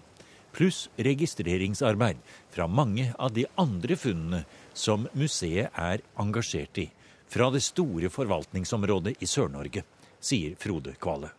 pluss 0.57 0.87
registreringsarbeid 0.97 2.17
fra 2.55 2.65
mange 2.65 3.11
av 3.19 3.37
de 3.37 3.45
andre 3.61 4.01
funnene 4.01 4.47
som 4.75 5.07
museet 5.15 5.71
er 5.79 6.03
engasjert 6.21 6.83
i, 6.83 6.89
fra 7.31 7.49
det 7.55 7.63
store 7.65 8.11
forvaltningsområdet 8.13 9.17
i 9.23 9.29
Sør-Norge, 9.31 9.85
sier 10.21 10.59
Frode 10.61 10.95
Kvale. 11.01 11.31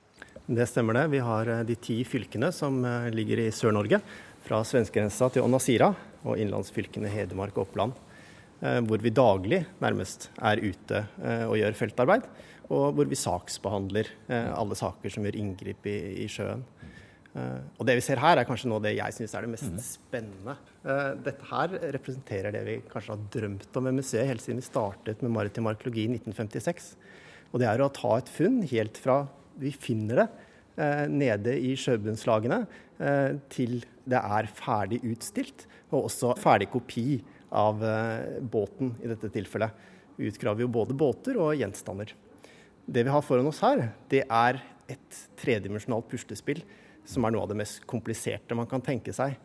Det 0.45 0.67
stemmer 0.69 0.97
det. 0.97 1.05
Vi 1.13 1.21
har 1.25 1.49
eh, 1.49 1.63
de 1.65 1.75
ti 1.75 1.99
fylkene 2.05 2.51
som 2.53 2.81
eh, 2.85 3.11
ligger 3.13 3.43
i 3.45 3.51
Sør-Norge. 3.53 4.01
Fra 4.45 4.59
svenskegrensa 4.67 5.31
til 5.33 5.45
Onasira 5.45 5.87
og 6.25 6.37
innlandsfylkene 6.37 7.09
Hedmark 7.09 7.55
og 7.57 7.67
Oppland. 7.67 7.95
eh, 8.61 8.81
Hvor 8.85 9.01
vi 9.01 9.09
daglig 9.09 9.63
nærmest 9.81 10.29
er 10.37 10.61
ute 10.61 11.05
og 11.49 11.57
gjør 11.57 11.79
feltarbeid. 11.79 12.29
Og 12.69 12.93
hvor 12.97 13.09
vi 13.09 13.17
saksbehandler 13.17 14.07
eh, 14.29 14.51
alle 14.53 14.77
saker 14.77 15.09
som 15.13 15.25
gjør 15.25 15.37
inngrip 15.41 15.85
i, 15.89 15.97
i 16.25 16.29
sjøen. 16.29 16.63
Eh, 17.35 17.59
Og 17.79 17.87
det 17.87 17.97
vi 17.99 18.03
ser 18.05 18.21
her, 18.23 18.39
er 18.39 18.47
kanskje 18.47 18.69
noe 18.71 18.79
av 18.79 18.85
det 18.87 18.95
jeg 18.95 19.15
syns 19.17 19.35
er 19.35 19.43
det 19.45 19.51
mest 19.51 19.87
spennende. 19.89 20.55
Eh, 20.87 21.11
Dette 21.25 21.49
her 21.49 21.75
representerer 21.97 22.55
det 22.55 22.63
vi 22.67 22.75
kanskje 22.91 23.11
har 23.15 23.25
drømt 23.33 23.75
om 23.75 23.87
med 23.89 23.97
museet 23.99 24.29
helt 24.29 24.43
siden 24.43 24.61
vi 24.61 24.67
startet 24.69 25.23
med 25.23 25.33
maritim 25.35 25.67
arkeologi 25.67 26.05
i 26.07 26.13
1956. 26.15 26.93
Og 27.51 27.59
det 27.59 27.67
er 27.67 27.83
å 27.83 27.91
ta 27.91 28.15
et 28.17 28.31
funn 28.31 28.61
helt 28.71 28.99
fra 28.99 29.25
vi 29.59 29.71
finner 29.71 30.23
det 30.23 30.27
eh, 30.79 31.05
nede 31.11 31.57
i 31.59 31.75
sjøbunnslagene, 31.79 32.65
til 33.51 33.81
det 34.07 34.19
er 34.23 34.47
ferdig 34.55 35.01
utstilt, 35.03 35.65
og 35.91 36.05
også 36.05 36.29
ferdig 36.39 36.69
kopi 36.71 37.17
av 37.51 37.81
båten 38.39 38.93
i 39.03 39.09
dette 39.11 39.27
tilfellet. 39.33 39.73
Vi 40.15 40.29
utgraver 40.31 40.63
jo 40.63 40.69
både 40.71 40.95
båter 40.95 41.35
og 41.35 41.57
gjenstander. 41.59 42.13
Det 42.87 43.03
vi 43.03 43.11
har 43.11 43.25
foran 43.27 43.49
oss 43.51 43.59
her, 43.59 43.89
det 44.07 44.23
er 44.23 44.61
et 44.91 45.21
tredimensjonalt 45.39 46.07
puslespill 46.11 46.61
som 47.05 47.25
er 47.25 47.33
noe 47.33 47.45
av 47.45 47.51
det 47.51 47.59
mest 47.59 47.83
kompliserte 47.89 48.57
man 48.57 48.69
kan 48.69 48.83
tenke 48.83 49.13
seg. 49.15 49.35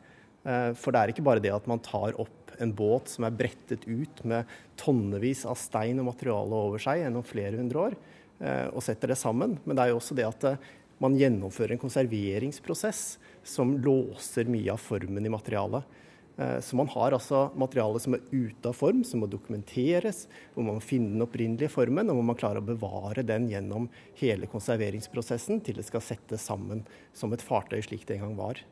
Eh, 0.44 0.72
For 0.78 0.92
det 0.92 1.00
er 1.00 1.12
ikke 1.12 1.26
bare 1.26 1.42
det 1.44 1.52
at 1.54 1.68
man 1.70 1.82
tar 1.84 2.16
opp 2.20 2.54
en 2.60 2.72
båt 2.76 3.08
som 3.08 3.24
er 3.24 3.36
brettet 3.36 3.86
ut 3.88 4.22
med 4.28 4.48
tonnevis 4.80 5.46
av 5.48 5.56
stein 5.60 6.00
og 6.00 6.10
materiale 6.10 6.56
over 6.68 6.82
seg 6.82 7.02
gjennom 7.02 7.24
flere 7.24 7.56
hundre 7.56 7.86
år, 7.88 7.96
eh, 8.40 8.66
og 8.68 8.84
setter 8.84 9.12
det 9.12 9.20
sammen. 9.20 9.58
Men 9.64 9.76
det 9.76 9.84
er 9.84 9.92
jo 9.92 10.00
også 10.00 10.16
det 10.18 10.28
at 10.28 10.48
eh, 10.48 10.68
man 11.00 11.16
gjennomfører 11.16 11.76
en 11.76 11.80
konserveringsprosess 11.80 13.04
som 13.46 13.78
låser 13.80 14.48
mye 14.52 14.74
av 14.74 14.82
formen 14.82 15.24
i 15.24 15.32
materialet. 15.32 15.98
Eh, 16.38 16.60
Så 16.60 16.76
man 16.76 16.88
har 16.88 17.12
altså 17.12 17.50
materiale 17.54 18.00
som 18.00 18.14
er 18.14 18.24
ute 18.32 18.68
av 18.68 18.74
form, 18.74 19.04
som 19.04 19.20
må 19.20 19.28
dokumenteres, 19.30 20.26
hvor 20.54 20.64
man 20.64 20.78
må 20.78 20.82
finne 20.82 21.12
den 21.12 21.22
opprinnelige 21.26 21.70
formen, 21.70 22.10
og 22.10 22.16
hvor 22.16 22.24
man 22.24 22.36
klarer 22.36 22.60
å 22.62 22.66
bevare 22.66 23.26
den 23.26 23.48
gjennom 23.50 23.88
hele 24.14 24.46
konserveringsprosessen 24.46 25.62
til 25.64 25.74
det 25.76 25.84
skal 25.84 26.00
settes 26.00 26.46
sammen 26.46 26.84
som 27.12 27.32
et 27.32 27.42
fartøy 27.44 27.80
slik 27.82 28.06
det 28.06 28.16
en 28.18 28.28
gang 28.28 28.36
var. 28.36 28.62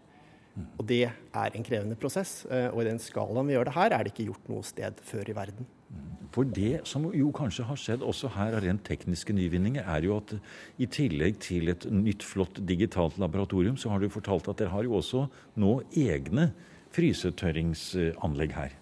Og 0.79 0.87
det 0.87 1.05
er 1.07 1.55
en 1.55 1.67
krevende 1.67 1.99
prosess, 1.99 2.45
eh, 2.51 2.69
og 2.73 2.83
i 2.83 2.89
den 2.89 2.99
skalaen 2.99 3.47
vi 3.47 3.55
gjør 3.55 3.69
det 3.69 3.77
her, 3.77 3.93
er 3.93 4.05
det 4.05 4.15
ikke 4.15 4.31
gjort 4.33 4.49
noe 4.51 4.63
sted 4.67 5.03
før 5.07 5.29
i 5.29 5.37
verden. 5.37 5.69
For 6.35 6.45
det 6.45 6.83
som 6.89 7.07
jo 7.15 7.31
kanskje 7.33 7.65
har 7.65 7.79
skjedd 7.81 8.03
også 8.05 8.29
her 8.35 8.57
av 8.59 8.65
rent 8.65 8.83
tekniske 8.85 9.33
nyvinninger, 9.33 9.87
er 9.87 10.05
jo 10.05 10.19
at 10.19 10.35
i 10.79 10.89
tillegg 10.91 11.39
til 11.41 11.71
et 11.73 11.87
nytt, 11.89 12.27
flott 12.27 12.61
digitalt 12.69 13.17
laboratorium, 13.19 13.79
så 13.81 13.93
har 13.93 14.03
du 14.03 14.11
fortalt 14.13 14.51
at 14.51 14.61
dere 14.61 14.75
har 14.75 14.85
jo 14.85 14.99
også 14.99 15.25
nå 15.57 15.79
egne 15.97 16.51
frysetørringsanlegg 16.99 18.55
her. 18.59 18.77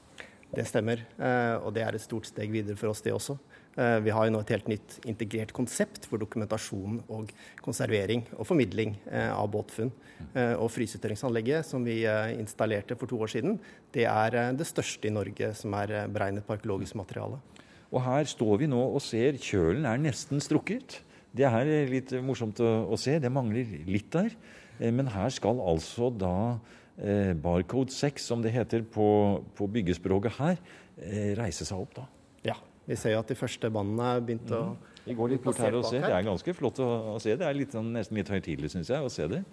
Det 0.57 0.65
stemmer, 0.65 1.03
eh, 1.19 1.55
og 1.61 1.75
det 1.77 1.83
er 1.85 1.97
et 1.97 2.01
stort 2.01 2.29
steg 2.29 2.53
videre 2.55 2.79
for 2.79 2.89
oss, 2.89 3.03
det 3.05 3.13
også. 3.13 3.37
Eh, 3.77 4.01
Vi 4.01 4.11
har 4.11 4.25
jo 4.25 4.33
nå 4.33 4.41
et 4.41 4.53
helt 4.55 4.69
nytt 4.69 5.01
integrert 5.05 5.53
konsept 5.53 6.07
for 6.07 6.17
dokumentasjon 6.17 7.03
og 7.11 7.33
konservering 7.61 8.25
og 8.39 8.47
formidling 8.47 8.97
eh, 9.11 9.29
av 9.29 9.51
båtfunn. 9.51 9.93
Og 10.57 10.71
frysetørringsanlegget 10.73 11.67
som 11.69 11.85
vi 11.85 11.99
installerte 12.39 12.97
for 12.97 13.07
to 13.07 13.19
år 13.21 13.29
siden, 13.29 13.59
det 13.93 14.07
er 14.09 14.55
det 14.57 14.65
største 14.65 15.11
i 15.11 15.13
Norge 15.13 15.51
som 15.53 15.75
er 15.77 16.09
beregnet 16.09 16.47
på 16.47 16.55
arkeologisk 16.55 16.97
materiale. 16.97 17.37
Og 17.93 18.01
her 18.01 18.25
står 18.25 18.63
vi 18.63 18.67
nå 18.67 18.81
og 18.81 19.03
ser 19.05 19.37
kjølen 19.37 19.85
er 19.85 20.01
nesten 20.01 20.41
strukket. 20.41 21.03
Det 21.37 21.45
er 21.45 21.69
litt 21.91 22.17
morsomt 22.25 22.57
å, 22.65 22.97
se, 22.97 23.19
det 23.21 23.29
mangler 23.29 23.69
litt 23.85 24.09
der. 24.09 24.33
Men 24.81 25.13
her 25.13 25.29
skal 25.29 25.61
altså 25.61 26.09
da 26.09 26.57
eh, 26.99 27.33
barcode 27.35 27.95
6, 27.95 28.27
som 28.33 28.43
det 28.45 28.53
heter 28.55 28.83
på, 28.83 29.07
på 29.57 29.69
byggespråket 29.73 30.39
her, 30.41 30.59
eh, 31.01 31.33
reise 31.39 31.67
seg 31.69 31.81
opp 31.85 31.95
da. 31.99 32.07
Ja, 32.47 32.57
vi 32.87 32.97
ser 33.01 33.17
jo 33.17 33.23
at 33.23 33.31
de 33.33 33.39
første 33.39 33.71
bandene 33.73 34.17
er 34.17 34.25
begynt 34.27 34.53
å 34.55 34.65
Vi 35.07 35.15
går 35.15 35.35
litt 35.37 35.45
bort 35.45 35.59
her 35.63 35.75
og 35.79 35.87
ser. 35.87 36.03
Det 36.03 36.15
er 36.17 36.27
ganske 36.27 36.55
flott 36.59 36.81
å, 36.83 36.91
å 37.15 37.19
se. 37.23 37.37
Det 37.39 37.47
er 37.47 37.55
litt, 37.55 37.75
sånn, 37.75 37.93
nesten 37.95 38.19
litt 38.19 38.31
høytidelig, 38.33 38.73
syns 38.73 38.91
jeg, 38.91 39.03
å 39.07 39.13
se 39.13 39.29
det. 39.31 39.45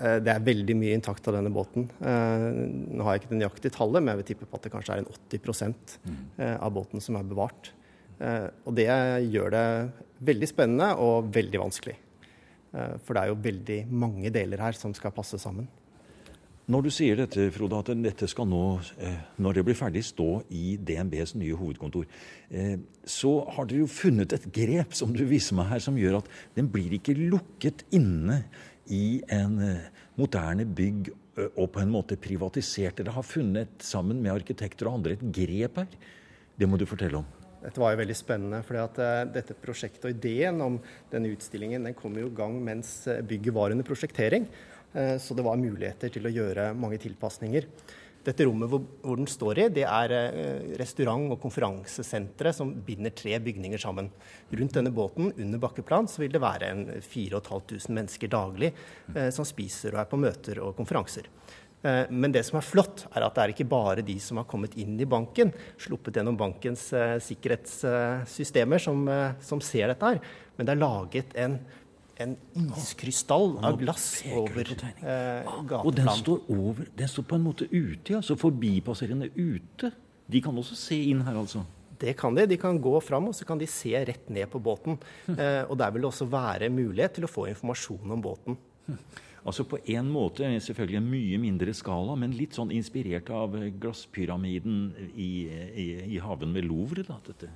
Eh, 0.00 0.18
Det 0.24 0.32
er 0.32 0.44
veldig 0.46 0.76
mye 0.78 0.96
intakt 0.96 1.26
av 1.28 1.36
denne 1.36 1.52
båten. 1.54 1.88
Eh, 2.00 2.46
Nå 2.96 3.04
har 3.04 3.14
jeg 3.16 3.22
ikke 3.24 3.32
det 3.34 3.40
nøyaktige 3.42 3.74
tallet, 3.76 4.02
men 4.02 4.14
jeg 4.14 4.20
vil 4.22 4.28
tippe 4.32 4.48
på 4.50 4.58
at 4.58 4.66
det 4.66 4.72
kanskje 4.72 4.96
er 4.96 5.02
en 5.04 5.10
80 5.12 6.00
eh, 6.38 6.56
av 6.56 6.72
båten 6.74 7.04
som 7.04 7.18
er 7.20 7.28
bevart. 7.28 7.74
Og 8.68 8.74
det 8.76 8.84
gjør 9.32 9.46
det 9.54 9.66
veldig 10.28 10.48
spennende 10.50 10.90
og 11.00 11.30
veldig 11.32 11.56
vanskelig. 11.62 11.94
For 13.00 13.16
det 13.16 13.22
er 13.22 13.30
jo 13.30 13.38
veldig 13.46 13.78
mange 13.88 14.28
deler 14.34 14.60
her 14.60 14.76
som 14.76 14.92
skal 14.92 15.14
passe 15.16 15.38
sammen. 15.40 15.64
Når 16.70 16.84
du 16.86 16.90
sier 16.94 17.18
dette, 17.18 17.48
Frode, 17.50 17.80
at 17.82 17.88
dette 17.98 18.26
skal 18.30 18.46
nå, 18.46 18.78
eh, 19.02 19.16
når 19.42 19.56
det 19.56 19.62
blir 19.66 19.74
ferdig, 19.78 20.04
stå 20.06 20.44
i 20.54 20.76
DNBs 20.78 21.32
nye 21.40 21.56
hovedkontor, 21.58 22.04
eh, 22.54 22.76
så 23.02 23.32
har 23.56 23.66
dere 23.66 23.82
jo 23.82 23.88
funnet 23.90 24.36
et 24.36 24.46
grep 24.54 24.94
som 24.94 25.10
du 25.10 25.24
viser 25.26 25.58
meg 25.58 25.66
her, 25.72 25.82
som 25.82 25.98
gjør 25.98 26.20
at 26.20 26.30
den 26.54 26.70
blir 26.70 26.94
ikke 26.94 27.16
lukket 27.18 27.82
inne 27.90 28.44
i 28.86 29.18
en 29.34 29.58
eh, 29.66 29.90
moderne 30.20 30.68
bygg 30.68 31.10
og 31.56 31.72
på 31.74 31.82
en 31.82 31.90
måte 31.90 32.20
privatisert. 32.20 33.02
Dere 33.02 33.18
har 33.18 33.26
funnet, 33.26 33.82
sammen 33.82 34.22
med 34.22 34.36
arkitekter 34.36 34.86
og 34.86 35.00
andre, 35.00 35.18
et 35.18 35.26
grep 35.26 35.82
her. 35.82 36.00
Det 36.54 36.70
må 36.70 36.78
du 36.78 36.86
fortelle 36.86 37.18
om. 37.18 37.26
Dette 37.64 37.82
var 37.82 37.96
jo 37.96 38.04
veldig 38.04 38.14
spennende, 38.14 38.62
For 38.62 38.78
eh, 38.78 39.24
dette 39.34 39.58
prosjektet 39.58 40.06
og 40.06 40.14
ideen 40.14 40.62
om 40.62 40.78
denne 41.10 41.34
utstillingen 41.34 41.90
den 41.90 41.98
kom 41.98 42.14
jo 42.14 42.30
i 42.30 42.36
gang 42.44 42.62
mens 42.62 43.00
bygget 43.26 43.58
var 43.58 43.74
under 43.74 43.90
prosjektering. 43.90 44.46
Eh, 44.94 45.16
Så 45.18 45.34
det 45.34 45.44
var 45.46 45.56
muligheter 45.56 46.10
til 46.10 46.26
å 46.26 46.32
gjøre 46.32 46.74
mange 46.74 46.98
tilpasninger. 46.98 47.66
Dette 48.20 48.44
rommet 48.44 48.68
hvor, 48.68 48.82
hvor 49.00 49.16
den 49.16 49.28
står 49.30 49.58
i, 49.62 49.68
det 49.72 49.86
er 49.88 50.12
eh, 50.12 50.76
restaurant- 50.76 51.30
og 51.32 51.40
konferansesenteret 51.40 52.54
som 52.54 52.74
binder 52.84 53.14
tre 53.16 53.38
bygninger 53.40 53.80
sammen. 53.80 54.10
Rundt 54.52 54.76
denne 54.76 54.92
båten, 54.92 55.32
under 55.32 55.62
bakkeplan, 55.62 56.08
så 56.10 56.20
vil 56.20 56.34
det 56.34 56.42
være 56.42 56.68
en 56.68 56.84
4500 57.00 57.88
mennesker 57.88 58.28
daglig 58.28 58.74
eh, 59.14 59.30
som 59.32 59.48
spiser 59.48 59.96
og 59.96 60.02
er 60.02 60.10
på 60.10 60.20
møter 60.20 60.60
og 60.60 60.76
konferanser. 60.76 61.30
Eh, 61.82 62.04
Men 62.10 62.32
det 62.32 62.44
som 62.44 62.58
er 62.60 62.66
flott, 62.68 63.06
er 63.08 63.24
at 63.24 63.34
det 63.38 63.42
er 63.46 63.54
ikke 63.54 63.70
bare 63.72 64.04
de 64.04 64.18
som 64.20 64.36
har 64.36 64.44
kommet 64.44 64.76
inn 64.76 65.00
i 65.00 65.08
banken, 65.08 65.54
sluppet 65.80 66.20
gjennom 66.20 66.36
bankens 66.36 66.92
eh, 66.92 67.16
sikkerhetssystemer, 67.24 68.78
som, 68.84 69.08
eh, 69.08 69.32
som 69.40 69.64
ser 69.64 69.88
dette 69.88 70.04
her. 70.12 70.20
Men 70.58 70.68
det 70.68 70.76
er 70.76 70.84
laget 70.84 71.32
en, 71.40 71.56
en 72.20 72.36
iskrystall 72.76 73.56
av 73.64 73.78
glass 73.80 74.06
over 74.36 74.70
eh, 74.76 75.50
Og 75.80 75.92
den 75.96 76.10
står 76.20 76.46
over, 76.52 76.88
den 76.96 77.10
står 77.10 77.26
på 77.30 77.38
en 77.38 77.44
måte 77.46 77.68
ute, 77.70 78.16
ja. 78.16 78.22
Så 78.24 78.36
forbipasserende 78.40 79.30
ute. 79.36 79.92
De 80.30 80.42
kan 80.44 80.56
også 80.60 80.76
se 80.78 80.98
inn 81.10 81.22
her, 81.26 81.38
altså. 81.40 81.64
Det 82.00 82.14
kan 82.16 82.36
de. 82.36 82.46
De 82.48 82.56
kan 82.60 82.78
gå 82.80 82.94
fram 83.04 83.28
og 83.28 83.34
så 83.36 83.44
kan 83.48 83.60
de 83.60 83.68
se 83.68 83.92
rett 84.08 84.30
ned 84.32 84.48
på 84.52 84.60
båten. 84.62 84.96
Eh, 85.28 85.64
og 85.66 85.76
der 85.80 85.90
vil 85.92 86.04
det 86.06 86.12
også 86.12 86.28
være 86.30 86.70
mulighet 86.72 87.18
til 87.18 87.26
å 87.28 87.30
få 87.30 87.48
informasjon 87.50 88.14
om 88.16 88.22
båten. 88.24 88.56
Altså 89.40 89.64
På 89.64 89.78
en 89.88 90.08
måte 90.12 90.44
selvfølgelig 90.60 90.98
en 91.00 91.10
mye 91.10 91.40
mindre 91.40 91.72
skala, 91.76 92.16
men 92.18 92.34
litt 92.36 92.56
sånn 92.56 92.72
inspirert 92.76 93.30
av 93.32 93.54
glasspyramiden 93.80 94.82
i, 95.14 95.30
i, 95.48 95.86
i 96.16 96.20
haven 96.20 96.52
ved 96.56 96.68
Louvre. 96.68 97.04
da, 97.08 97.16
dette. 97.26 97.48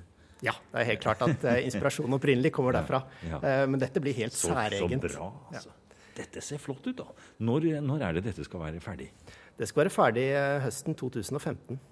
Ja, 0.43 0.51
det 0.73 0.81
er 0.81 0.89
helt 0.91 1.03
klart 1.03 1.23
at 1.23 1.47
eh, 1.47 1.63
inspirasjonen 1.69 2.17
opprinnelig 2.17 2.51
kommer 2.55 2.75
derfra. 2.75 3.01
Eh, 3.23 3.63
men 3.69 3.79
dette 3.79 4.01
blir 4.03 4.15
helt 4.17 4.35
Så, 4.35 4.51
så 4.51 4.89
bra, 4.99 5.31
altså. 5.53 5.73
Dette 6.15 6.43
ser 6.43 6.61
flott 6.63 6.85
ut, 6.87 6.95
da. 6.95 7.07
Når, 7.43 7.69
når 7.83 8.03
er 8.07 8.17
det 8.17 8.25
dette 8.29 8.45
skal 8.47 8.63
være 8.63 8.79
ferdig? 8.83 9.09
Det 9.55 9.67
skal 9.67 9.85
være 9.85 9.93
ferdig 9.95 10.29
eh, 10.35 10.61
høsten 10.65 10.97
2015. 10.97 11.83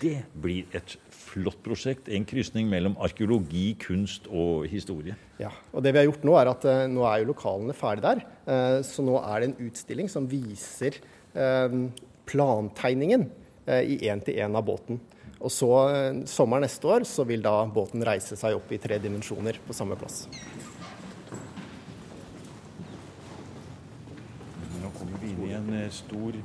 Det 0.00 0.22
blir 0.40 0.64
et 0.72 0.94
flott 1.12 1.58
prosjekt. 1.60 2.06
En 2.08 2.24
krysning 2.24 2.70
mellom 2.70 2.94
arkeologi, 3.04 3.74
kunst 3.82 4.24
og 4.32 4.64
historie. 4.72 5.12
Ja, 5.36 5.50
og 5.76 5.84
det 5.84 5.92
vi 5.92 6.00
har 6.00 6.06
gjort 6.08 6.24
Nå 6.24 6.38
er 6.40 6.50
at 6.54 6.64
nå 6.88 7.04
er 7.04 7.18
jo 7.20 7.26
lokalene 7.34 7.76
ferdig 7.76 8.06
der. 8.06 8.22
Så 8.88 9.04
nå 9.04 9.18
er 9.20 9.44
det 9.44 9.50
en 9.50 9.66
utstilling 9.66 10.08
som 10.08 10.24
viser 10.30 10.96
plantegningen 12.32 13.26
i 13.68 13.98
én-til-én 14.08 14.56
av 14.56 14.64
båten. 14.64 15.02
Og 15.44 15.52
så 15.52 15.68
sommer 16.30 16.62
neste 16.64 16.88
år 16.88 17.04
så 17.08 17.26
vil 17.28 17.42
da 17.44 17.58
båten 17.68 18.04
reise 18.06 18.36
seg 18.40 18.56
opp 18.56 18.70
i 18.72 18.80
tre 18.80 18.96
dimensjoner 19.02 19.58
på 19.66 19.76
samme 19.76 19.96
plass. 20.00 20.24
Nå 24.80 24.92
kommer 24.96 25.20
vi 25.20 25.34
inn 25.34 25.42
i 25.44 25.52
en 25.58 25.68
eh, 25.82 25.90
stor 25.92 26.38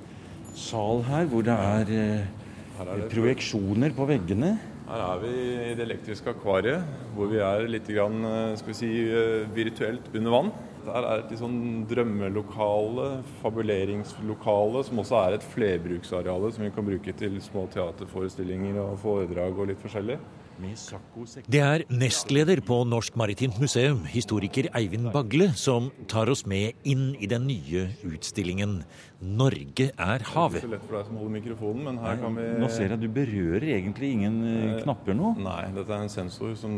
sal 0.60 1.06
her, 1.08 1.30
hvor 1.32 1.46
det 1.48 1.56
er, 1.56 1.94
eh, 1.96 3.08
projeksjoner 3.12 3.96
på 3.96 4.08
veggene. 4.10 4.58
Her 4.90 5.04
er 5.06 5.20
vi 5.22 5.32
i 5.70 5.74
det 5.78 5.86
elektriske 5.86 6.32
akvariet, 6.34 6.84
hvor 7.16 7.30
vi 7.32 7.40
er 7.46 7.68
litt 7.70 7.88
grann, 7.88 8.24
eh, 8.26 8.56
skal 8.58 8.74
vi 8.74 8.78
si, 8.80 8.92
eh, 9.06 9.46
virtuelt 9.54 10.12
under 10.16 10.32
vann. 10.32 10.52
Der 10.86 11.06
er 11.06 11.22
et 11.22 11.32
sånn 11.36 11.84
drømmelokale, 11.90 13.08
fabuleringslokale, 13.42 14.84
som 14.88 15.02
også 15.04 15.18
er 15.20 15.36
et 15.36 15.48
flerbruksareale 15.52 16.52
som 16.56 16.64
vi 16.64 16.72
kan 16.76 16.88
bruke 16.88 17.14
til 17.20 17.36
små 17.44 17.66
teaterforestillinger 17.74 18.80
og 18.86 18.96
foredrag 19.02 19.60
og 19.60 19.70
litt 19.74 19.84
forskjellig. 19.84 20.16
Det 20.60 21.60
er 21.64 21.84
nestleder 21.88 22.60
på 22.66 22.82
Norsk 22.84 23.16
Maritimt 23.20 23.60
Museum, 23.62 24.02
historiker 24.12 24.68
Eivind 24.76 25.08
Bagle, 25.14 25.54
som 25.56 25.88
tar 26.12 26.28
oss 26.32 26.44
med 26.50 26.76
inn 26.84 27.14
i 27.16 27.30
den 27.32 27.48
nye 27.48 27.86
utstillingen 28.04 28.82
'Norge 29.20 29.90
er 29.96 30.24
havet'. 30.32 30.60
Det 30.60 30.64
er 30.64 30.64
ikke 30.64 30.68
så 30.68 30.72
lett 30.74 30.84
for 30.88 30.98
deg 30.98 31.08
som 31.08 31.18
holder 31.20 31.34
mikrofonen, 31.36 31.84
men 31.84 31.98
her 32.04 32.20
kan 32.20 32.36
vi 32.36 32.46
Nå 32.60 32.70
ser 32.72 32.94
jeg 32.94 33.00
du 33.02 33.08
berører 33.08 33.66
egentlig 33.76 34.12
ingen 34.16 34.38
eh, 34.48 34.76
knapper 34.84 35.16
nå. 35.16 35.34
Nei, 35.44 35.64
dette 35.76 35.96
er 35.96 36.06
en 36.06 36.12
sensor 36.12 36.54
som 36.60 36.76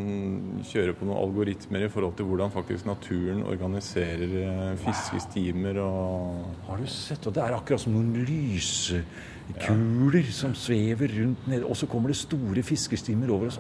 kjører 0.66 0.98
på 0.98 1.06
noen 1.06 1.22
algoritmer 1.22 1.86
i 1.86 1.90
forhold 1.90 2.16
til 2.18 2.30
hvordan 2.30 2.54
faktisk 2.54 2.90
naturen 2.90 3.44
organiserer 3.46 4.38
eh, 4.46 4.80
fiskestimer 4.82 5.82
og 5.82 6.66
Har 6.70 6.82
du 6.82 6.90
sett? 6.90 7.26
Og 7.26 7.34
det 7.34 7.46
er 7.46 7.58
akkurat 7.58 7.82
som 7.82 7.94
noen 7.94 8.14
lyskuler 9.50 10.32
som 10.32 10.56
svever 10.56 11.08
rundt 11.20 11.48
nede. 11.48 11.66
Og 11.66 11.76
så 11.78 11.88
kommer 11.88 12.14
det 12.14 12.18
store 12.22 12.64
fiskestimer 12.64 13.30
over 13.34 13.48
oss. 13.52 13.60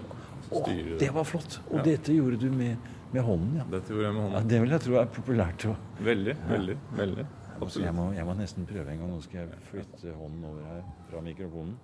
Å, 0.52 0.64
det. 0.68 0.98
det 1.00 1.12
var 1.16 1.24
flott! 1.24 1.62
Og 1.72 1.78
Ja. 1.80 1.84
dette 1.94 2.14
gjorde 2.14 2.38
du 2.40 2.50
med, 2.52 2.78
med 3.14 3.24
hånden, 3.24 3.54
ja. 3.62 3.64
Dette 3.72 3.94
gjorde 3.94 4.10
jeg 4.10 4.14
med 4.14 4.24
ja. 4.24 4.30
hånden. 4.30 4.50
Det 4.50 4.62
vil 4.62 4.70
jeg 4.76 4.82
tro 4.82 4.98
er 5.00 5.06
populært. 5.06 5.66
Og... 5.72 5.76
Veldig, 6.04 6.36
Ja. 6.36 6.50
veldig, 6.50 6.78
veldig. 6.98 7.26
Absolutt. 7.62 7.86
jeg, 7.86 7.94
må, 7.94 8.12
jeg 8.18 8.26
må 8.26 8.34
nesten 8.34 8.66
prøve 8.66 8.92
en 8.92 9.00
gang. 9.00 9.10
Nå 9.14 9.22
skal 9.22 9.40
jeg 9.46 9.50
flytte 9.70 10.14
hånden 10.18 10.46
over 10.50 10.62
her 10.66 10.82
fra 11.12 11.22
mikrofonen. 11.22 11.76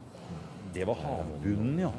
Det 0.74 0.84
var 0.86 0.98
havbunnen, 1.00 1.78
ja. 1.80 1.92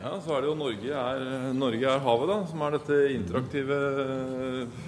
Ja, 0.00 0.12
så 0.22 0.36
er 0.36 0.44
det 0.44 0.48
jo 0.50 0.54
Norge 0.54 0.92
er, 0.94 1.52
Norge 1.56 1.88
er 1.90 1.98
havet, 2.04 2.28
da, 2.30 2.36
som 2.46 2.62
er 2.62 2.76
dette 2.76 2.98
interaktive 3.16 3.78
eh, 4.04 4.84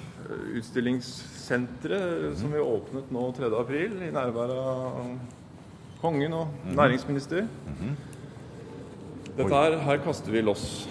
utstillingssenteret 0.60 2.36
som 2.38 2.52
vi 2.54 2.62
åpnet 2.62 3.10
nå 3.14 3.24
3. 3.36 3.50
april 3.58 3.98
i 4.06 4.12
nærvær 4.14 4.54
av 4.54 5.00
kongen 6.00 6.36
og 6.36 6.48
næringsminister. 6.76 7.46
Dette 9.36 9.52
her, 9.52 9.78
her 9.84 9.98
kaster 10.04 10.32
vi 10.32 10.44
loss. 10.44 10.86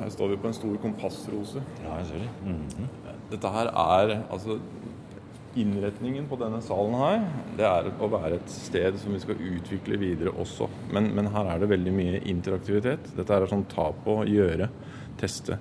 Her 0.00 0.12
står 0.12 0.32
vi 0.32 0.38
på 0.40 0.48
en 0.48 0.56
stor 0.56 0.76
kompassrose. 0.80 1.62
Ja, 1.84 1.98
jeg 2.00 2.06
ser 2.06 2.22
det. 2.24 2.30
Mhm. 2.44 2.88
Dette 3.30 3.50
her 3.54 3.68
er 3.70 4.22
altså 4.30 4.58
Innretningen 5.58 6.28
på 6.30 6.36
denne 6.38 6.60
salen 6.62 6.92
her, 6.94 7.24
det 7.58 7.64
er 7.66 7.88
å 7.98 8.06
være 8.06 8.36
et 8.38 8.52
sted 8.54 8.94
som 9.02 9.10
vi 9.10 9.18
skal 9.18 9.40
utvikle 9.42 9.96
videre 9.98 10.30
også. 10.30 10.68
Men, 10.94 11.08
men 11.16 11.26
her 11.34 11.48
er 11.50 11.58
det 11.58 11.72
veldig 11.72 11.94
mye 11.96 12.20
interaktivitet. 12.30 13.08
Dette 13.16 13.34
er 13.34 13.48
sånn 13.50 13.64
ta 13.72 13.88
på, 14.04 14.20
gjøre, 14.30 14.68
teste. 15.18 15.58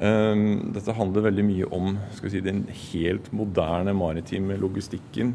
Um, 0.00 0.72
dette 0.72 0.96
handler 0.96 1.26
veldig 1.28 1.44
mye 1.44 1.68
om 1.76 1.98
si, 2.16 2.40
den 2.44 2.64
helt 2.70 3.28
moderne 3.36 3.92
maritime 3.96 4.56
logistikken 4.60 5.34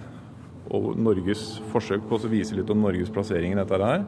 og 0.70 0.98
Norges 0.98 1.60
forsøk 1.72 2.08
på 2.08 2.20
å 2.20 2.30
vise 2.30 2.56
litt 2.56 2.70
om 2.70 2.82
Norges 2.82 3.10
plassering 3.10 3.54
i 3.54 3.56
dette 3.56 3.80
her. 3.82 4.06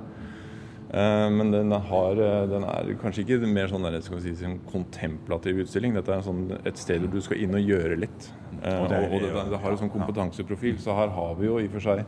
Eh, 0.94 1.30
Men 1.34 1.50
den, 1.52 1.72
har, 1.72 2.12
eh, 2.12 2.46
den 2.48 2.64
er 2.64 2.94
kanskje 3.02 3.24
ikke 3.26 3.48
mer 3.48 3.68
sånn 3.68 3.82
der, 3.82 4.00
skal 4.02 4.22
si, 4.22 4.36
en 4.46 4.60
kontemplativ 4.70 5.64
utstilling. 5.66 5.94
Dette 5.96 6.10
er 6.14 6.22
en 6.22 6.28
sånn, 6.28 6.60
et 6.66 6.78
sted 6.78 7.02
hvor 7.02 7.12
du 7.12 7.22
skal 7.22 7.38
inn 7.42 7.56
og 7.56 7.62
gjøre 7.66 7.98
litt. 8.00 8.30
Eh, 8.62 8.78
Og 8.80 8.90
det 8.90 8.98
er- 9.00 9.10
og 9.14 9.20
det, 9.22 9.50
det 9.52 9.60
har 9.60 9.72
en 9.72 9.78
sånn 9.78 9.90
kompetanseprofil. 9.92 10.78
Så 10.78 10.94
her 10.96 11.10
har 11.10 11.36
vi 11.36 11.46
jo 11.48 11.58
i 11.58 11.66
og 11.66 11.72
for 11.72 11.80
seg 11.80 12.06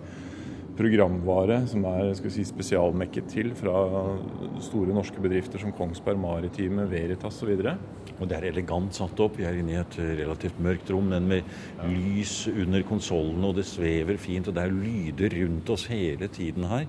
programvare 0.76 1.62
som 1.72 1.86
er 1.90 2.12
skal 2.20 2.34
si, 2.34 2.46
spesialmekket 2.48 3.30
til 3.32 3.52
fra 3.58 3.76
store 4.64 4.96
norske 4.96 5.22
bedrifter 5.24 5.62
som 5.62 5.74
Kongsberg 5.76 6.20
Maritime, 6.20 6.88
Veritas 6.92 7.42
osv. 7.42 7.54
Og 8.16 8.30
det 8.30 8.38
er 8.38 8.48
elegant 8.52 8.96
satt 8.96 9.20
opp. 9.24 9.40
Vi 9.40 9.48
er 9.48 9.58
inne 9.60 9.76
i 9.76 9.80
et 9.82 9.98
relativt 10.22 10.60
mørkt 10.64 10.92
rom, 10.94 11.10
men 11.12 11.28
med 11.32 11.50
lys 11.90 12.46
under 12.52 12.86
konsollene, 12.88 13.50
og 13.50 13.60
det 13.60 13.68
svever 13.68 14.20
fint. 14.22 14.48
Og 14.48 14.56
det 14.56 14.64
er 14.64 14.76
lyder 14.76 15.38
rundt 15.42 15.74
oss 15.76 15.88
hele 15.92 16.30
tiden 16.32 16.68
her. 16.72 16.88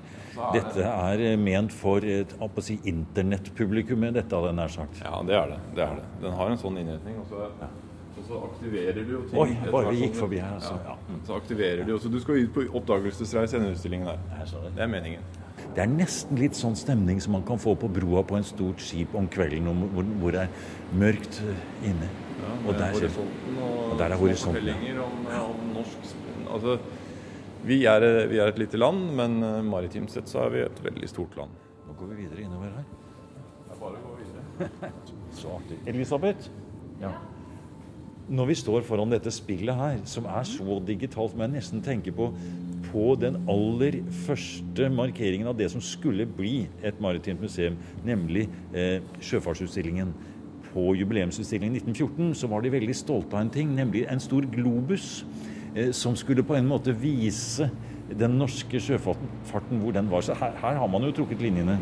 Dette 0.54 0.84
er 0.84 1.24
eh, 1.32 1.40
ment 1.40 1.74
for 1.74 2.04
et 2.04 2.34
si, 2.62 2.78
internettpublikum, 2.84 4.06
dette 4.12 4.36
hadde 4.36 4.52
jeg 4.52 4.60
nær 4.60 4.76
sagt. 4.76 5.02
Ja, 5.02 5.18
det 5.26 5.38
er 5.38 5.52
det. 5.54 5.60
det 5.78 5.86
er 5.86 5.98
det. 6.00 6.06
Den 6.26 6.38
har 6.38 6.52
en 6.52 6.60
sånn 6.60 6.78
innretning. 6.82 7.20
Og 7.22 7.30
så, 7.30 7.48
og 7.48 7.85
så 8.26 8.42
aktiverer 8.50 9.04
du 9.06 9.12
jo 9.12 9.22
ting. 9.30 9.40
Oi, 9.40 9.70
bare 9.72 9.90
vi 9.94 10.02
gikk 10.04 10.14
forbi 10.18 10.38
her, 10.42 10.54
altså. 10.58 10.76
Ja, 10.84 10.94
så 11.28 11.36
aktiverer 11.38 11.84
du 11.86 11.92
jo. 11.94 11.98
Så 12.02 12.10
du 12.12 12.18
skal 12.22 12.42
ut 12.42 12.52
på 12.54 12.64
oppdagelsesreis 12.80 13.54
i 13.54 13.58
denne 13.58 13.72
utstillingen 13.74 14.08
her. 14.10 14.46
Det 14.76 14.82
er 14.82 14.90
meningen. 14.90 15.24
Det 15.76 15.82
er 15.84 15.90
nesten 15.92 16.38
litt 16.40 16.56
sånn 16.56 16.76
stemning 16.78 17.20
som 17.20 17.34
man 17.36 17.44
kan 17.46 17.58
få 17.60 17.74
på 17.78 17.88
broa 17.92 18.22
på 18.26 18.36
en 18.38 18.44
stort 18.46 18.80
skip 18.84 19.14
om 19.18 19.28
kvelden, 19.28 19.66
om- 19.68 19.88
hvor, 19.94 20.06
hvor 20.20 20.32
det 20.36 20.46
er 20.46 20.48
mørkt 20.96 21.40
eh, 21.44 21.64
inne. 21.90 22.08
Ja, 22.36 22.52
og, 22.68 22.74
der, 22.78 22.92
horisonten 22.92 23.58
og, 23.64 23.78
og 23.92 23.98
der 23.98 24.12
er 24.14 24.20
horisonten. 24.20 24.66
ja. 24.66 25.02
om, 25.02 25.26
om 25.50 25.74
norsk 25.74 26.14
Altså, 26.46 26.76
vi 27.66 27.80
er, 27.90 28.04
vi 28.30 28.38
er 28.38 28.46
et 28.52 28.58
lite 28.58 28.78
land, 28.78 29.08
men 29.18 29.42
eh, 29.42 29.62
maritimt 29.66 30.12
sett 30.12 30.28
så 30.30 30.44
er 30.44 30.52
vi 30.54 30.60
et 30.64 30.82
veldig 30.84 31.08
stort 31.10 31.36
land. 31.36 31.50
Nå 31.86 31.96
går 31.98 32.12
vi 32.12 32.20
videre 32.24 32.44
innover 32.46 32.70
her. 32.76 32.84
Det 33.66 33.74
er 33.74 33.80
bare 33.80 33.98
å 33.98 34.04
gå 34.04 34.18
videre. 34.20 34.92
Så 35.40 35.50
artig. 35.56 35.78
Elisabeth? 35.90 36.50
Ja. 37.00 37.10
Når 38.26 38.48
vi 38.50 38.54
står 38.58 38.82
foran 38.82 39.12
dette 39.12 39.30
spillet 39.30 39.76
her, 39.78 40.00
som 40.10 40.24
er 40.26 40.46
så 40.48 40.80
digitalt, 40.82 41.36
må 41.36 41.44
jeg 41.46 41.52
nesten 41.52 41.82
tenke 41.84 42.10
på, 42.10 42.32
på 42.88 43.04
den 43.22 43.38
aller 43.50 44.00
første 44.26 44.88
markeringen 44.90 45.46
av 45.46 45.54
det 45.58 45.68
som 45.70 45.84
skulle 45.84 46.26
bli 46.26 46.64
et 46.82 46.98
maritimt 47.02 47.44
museum, 47.44 47.76
nemlig 48.06 48.48
eh, 48.74 48.98
Sjøfartsutstillingen. 49.22 50.10
På 50.72 50.90
jubileumsutstillingen 50.98 51.78
1914 51.78 52.34
så 52.42 52.50
var 52.50 52.66
de 52.66 52.74
veldig 52.74 52.98
stolte 52.98 53.38
av 53.38 53.44
en 53.44 53.54
ting, 53.54 53.70
nemlig 53.78 54.08
en 54.10 54.20
stor 54.20 54.48
globus 54.50 55.22
eh, 55.76 55.92
som 55.94 56.18
skulle 56.18 56.42
på 56.42 56.58
en 56.58 56.66
måte 56.66 56.96
vise 56.98 57.70
den 58.10 58.38
norske 58.42 58.82
sjøfarten 58.82 59.82
hvor 59.84 59.94
den 59.94 60.10
var. 60.10 60.26
Så 60.26 60.34
her, 60.34 60.58
her 60.58 60.82
har 60.82 60.90
man 60.90 61.06
jo 61.06 61.14
trukket 61.14 61.46
linjene. 61.46 61.78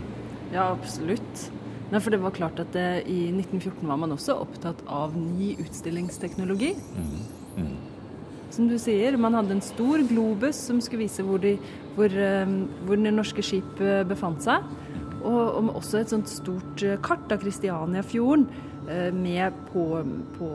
Ja, 0.53 0.69
absolutt. 0.75 1.49
Nei, 1.93 2.01
for 2.01 2.15
det 2.15 2.21
var 2.23 2.35
klart 2.35 2.61
at 2.63 2.73
det, 2.75 3.05
I 3.11 3.29
1914 3.31 3.87
var 3.87 3.99
man 4.01 4.15
også 4.15 4.39
opptatt 4.41 4.81
av 4.91 5.15
ny 5.19 5.53
utstillingsteknologi. 5.63 6.73
Som 8.55 8.69
du 8.71 8.77
sier, 8.79 9.17
man 9.19 9.35
hadde 9.35 9.57
en 9.57 9.65
stor 9.65 10.03
globus 10.09 10.59
som 10.69 10.81
skulle 10.83 11.05
vise 11.09 11.25
hvor, 11.27 11.43
de, 11.43 11.57
hvor, 11.97 12.11
eh, 12.11 12.53
hvor 12.87 13.01
de 13.01 13.13
norske 13.13 13.43
skip 13.43 13.83
eh, 13.83 14.05
befant 14.07 14.45
seg. 14.47 14.63
Og, 15.25 15.41
og 15.59 15.71
også 15.81 16.03
et 16.03 16.13
sånt 16.13 16.31
stort 16.31 16.85
eh, 16.87 16.99
kart 17.03 17.33
av 17.35 17.43
Kristianiafjorden 17.43 18.47
eh, 18.87 19.11
med 19.17 19.59
på, 19.73 19.87
på 20.39 20.51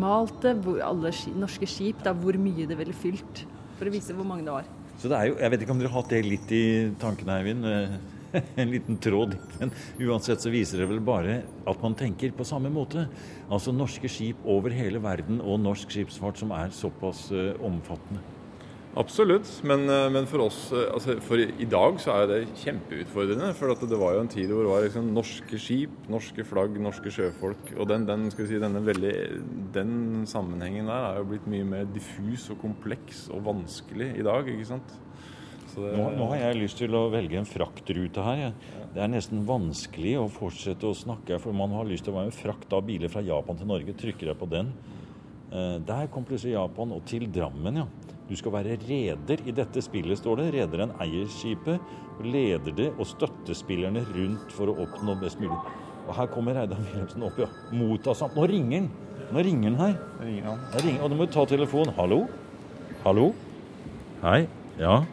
malte 0.00 0.52
hvor 0.64 0.82
alle 0.84 1.12
norske 1.38 1.68
skip, 1.70 2.02
da, 2.04 2.12
hvor 2.12 2.36
mye 2.40 2.68
det 2.68 2.78
ville 2.78 2.96
fylt. 2.96 3.44
For 3.78 3.88
å 3.88 3.94
vise 3.94 4.16
hvor 4.16 4.28
mange 4.28 4.44
det 4.46 4.54
var. 4.54 4.68
Så 5.00 5.10
det 5.10 5.18
er 5.18 5.30
jo, 5.30 5.38
Jeg 5.40 5.52
vet 5.52 5.64
ikke 5.64 5.74
om 5.74 5.80
dere 5.80 5.90
har 5.90 6.02
hatt 6.02 6.12
det 6.12 6.24
litt 6.28 6.52
i 6.54 6.64
tankene, 7.00 7.40
Eivind. 7.40 7.66
En 8.60 8.70
liten 8.70 8.98
tråd. 9.02 9.36
Men 9.60 9.72
uansett 10.02 10.44
så 10.44 10.52
viser 10.52 10.82
det 10.82 10.90
vel 10.90 11.02
bare 11.04 11.40
at 11.70 11.82
man 11.82 11.96
tenker 11.98 12.34
på 12.36 12.46
samme 12.48 12.72
måte. 12.72 13.06
Altså 13.48 13.74
norske 13.74 14.10
skip 14.10 14.44
over 14.44 14.74
hele 14.74 15.02
verden 15.02 15.42
og 15.42 15.60
norsk 15.62 15.92
skipsfart 15.94 16.40
som 16.40 16.54
er 16.56 16.74
såpass 16.74 17.28
uh, 17.34 17.52
omfattende. 17.64 18.22
Absolutt, 18.94 19.48
men, 19.66 19.88
eh, 19.90 20.06
men 20.14 20.26
for 20.30 20.44
oss 20.44 20.58
eh, 20.70 20.84
altså 20.94 21.16
For 21.26 21.40
i 21.42 21.66
dag 21.66 21.96
så 21.98 22.12
er 22.14 22.28
det 22.30 22.36
kjempeutfordrende. 22.60 23.48
For 23.58 23.74
det 23.74 23.98
var 23.98 24.14
jo 24.14 24.20
en 24.22 24.30
tid 24.30 24.52
hvor 24.52 24.62
det 24.62 24.70
var 24.70 24.84
liksom 24.84 25.08
norske 25.16 25.58
skip, 25.58 25.96
norske 26.10 26.44
flagg, 26.46 26.78
norske 26.78 27.10
sjøfolk. 27.10 27.72
Og 27.74 27.88
den, 27.90 28.06
den, 28.06 28.28
si, 28.30 28.60
veldig, 28.60 29.14
den 29.74 29.96
sammenhengen 30.30 30.86
der 30.92 31.08
er 31.08 31.18
jo 31.18 31.26
blitt 31.32 31.50
mye 31.50 31.66
mer 31.72 31.90
diffus 31.90 32.46
og 32.54 32.60
kompleks 32.62 33.26
og 33.34 33.42
vanskelig 33.48 34.12
i 34.14 34.26
dag. 34.26 34.46
ikke 34.54 34.70
sant? 34.70 34.94
Så 35.74 35.82
det- 35.90 35.96
Nå, 35.98 36.10
nå 36.16 36.28
har 36.30 36.36
jeg 36.36 36.56
lyst 36.62 36.76
til 36.78 36.88
å 36.94 37.10
velge 37.10 37.36
en 37.36 37.44
fraktrute 37.44 38.22
her. 38.22 38.36
Ja. 38.36 38.50
Det 38.94 39.02
er 39.02 39.08
nesten 39.08 39.44
vanskelig 39.44 40.14
å 40.20 40.30
fortsette 40.30 40.86
å 40.86 40.94
snakke, 40.94 41.40
for 41.40 41.52
man 41.52 41.70
har 41.70 41.84
lyst 41.84 42.04
til 42.04 42.12
å 42.14 42.18
være 42.20 42.26
en 42.30 42.30
frakt 42.30 42.72
av 42.72 42.84
biler 42.86 43.08
fra 43.10 43.20
Japan 43.22 43.56
til 43.56 43.66
Norge. 43.66 43.92
Trykker 43.92 44.26
jeg 44.30 44.38
på 44.38 44.48
den. 44.48 44.72
Eh, 45.52 45.78
Der 45.80 46.06
kom 46.06 46.24
plutselig 46.24 46.52
Japan, 46.52 46.92
og 46.92 47.04
til 47.04 47.26
Drammen, 47.26 47.74
ja. 47.76 47.86
Du 48.28 48.34
skal 48.36 48.52
være 48.52 48.78
reder 48.88 49.38
i 49.46 49.50
dette 49.52 49.82
spillet, 49.82 50.16
står 50.16 50.36
det. 50.36 50.54
Rederen 50.54 50.92
eier 51.00 51.26
skipet, 51.26 51.80
leder 52.22 52.72
det 52.74 52.92
og 52.98 53.04
støtter 53.06 53.52
spillerne 53.54 54.04
rundt 54.14 54.50
for 54.52 54.66
å 54.66 54.76
oppnå 54.86 55.20
best 55.20 55.38
mulig. 55.40 55.58
Og 56.08 56.14
her 56.14 56.26
kommer 56.28 56.54
Reidar 56.54 56.76
Wilhelmsen 56.78 57.22
opp, 57.22 57.36
ja. 57.38 57.46
Motta 57.72 58.14
samt. 58.14 58.34
Nå 58.34 58.46
ringer 58.48 58.80
han. 58.80 58.90
Nå 59.32 59.42
ringer 59.44 59.76
han 59.76 59.76
her. 59.76 59.98
Ringer 60.22 60.42
han. 60.44 60.58
Ringer, 60.80 61.02
og 61.02 61.10
nå 61.10 61.16
må 61.16 61.26
du 61.26 61.32
ta 61.32 61.44
telefonen. 61.44 61.94
Hallo? 61.96 62.28
Hallo? 63.04 63.34
Hei? 64.22 64.46
Ja? 64.78 65.04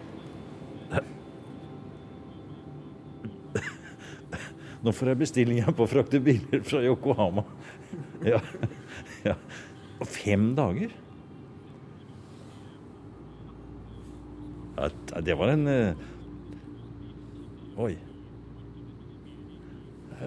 Nå 4.82 4.94
får 4.98 5.12
jeg 5.12 5.22
bestilling 5.22 5.62
på 5.78 5.86
å 5.86 5.89
frakte 5.89 6.22
biler 6.24 6.63
fra 6.65 6.82
Yokohama. 6.86 7.46
Ja. 8.26 8.39
ja. 9.28 9.36
Og 10.02 10.10
fem 10.10 10.52
dager? 10.58 10.94
Ja, 14.78 14.88
det 15.22 15.36
var 15.38 15.54
en 15.54 15.67
eh, 15.70 16.08
Oi. 17.82 17.94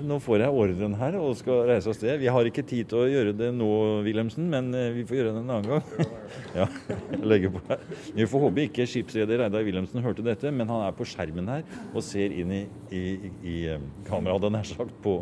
Nå 0.03 0.17
får 0.23 0.43
jeg 0.43 0.55
ordren 0.59 0.95
her 0.99 1.17
og 1.21 1.37
skal 1.39 1.69
reise 1.69 1.91
av 1.91 1.95
sted. 1.95 2.17
Vi 2.19 2.31
har 2.33 2.49
ikke 2.49 2.65
tid 2.67 2.89
til 2.91 3.03
å 3.05 3.11
gjøre 3.11 3.35
det 3.37 3.51
nå, 3.55 3.69
Wilhelmsen, 4.07 4.49
men 4.51 4.73
eh, 4.75 4.91
vi 4.97 5.05
får 5.07 5.21
gjøre 5.21 5.35
det 5.37 5.43
en 5.43 5.53
annen 5.55 5.71
gang. 5.71 6.09
ja, 6.59 6.67
jeg 7.13 7.21
legger 7.23 7.53
på 7.55 7.63
her. 7.69 7.85
Vi 8.17 8.27
får 8.31 8.45
håpe 8.47 8.65
ikke 8.65 8.89
skipsreder 8.91 9.45
Reidar 9.45 9.67
Wilhelmsen 9.67 10.03
hørte 10.03 10.25
dette, 10.27 10.51
men 10.51 10.71
han 10.73 10.83
er 10.89 10.97
på 10.99 11.07
skjermen 11.07 11.51
her 11.53 11.63
og 11.93 12.03
ser 12.07 12.35
inn 12.35 12.51
i, 12.57 12.65
i, 12.91 13.05
i 13.45 13.57
eh, 13.75 13.87
kameraet, 14.09 14.51
nær 14.55 14.67
sagt. 14.67 14.97
på. 15.05 15.21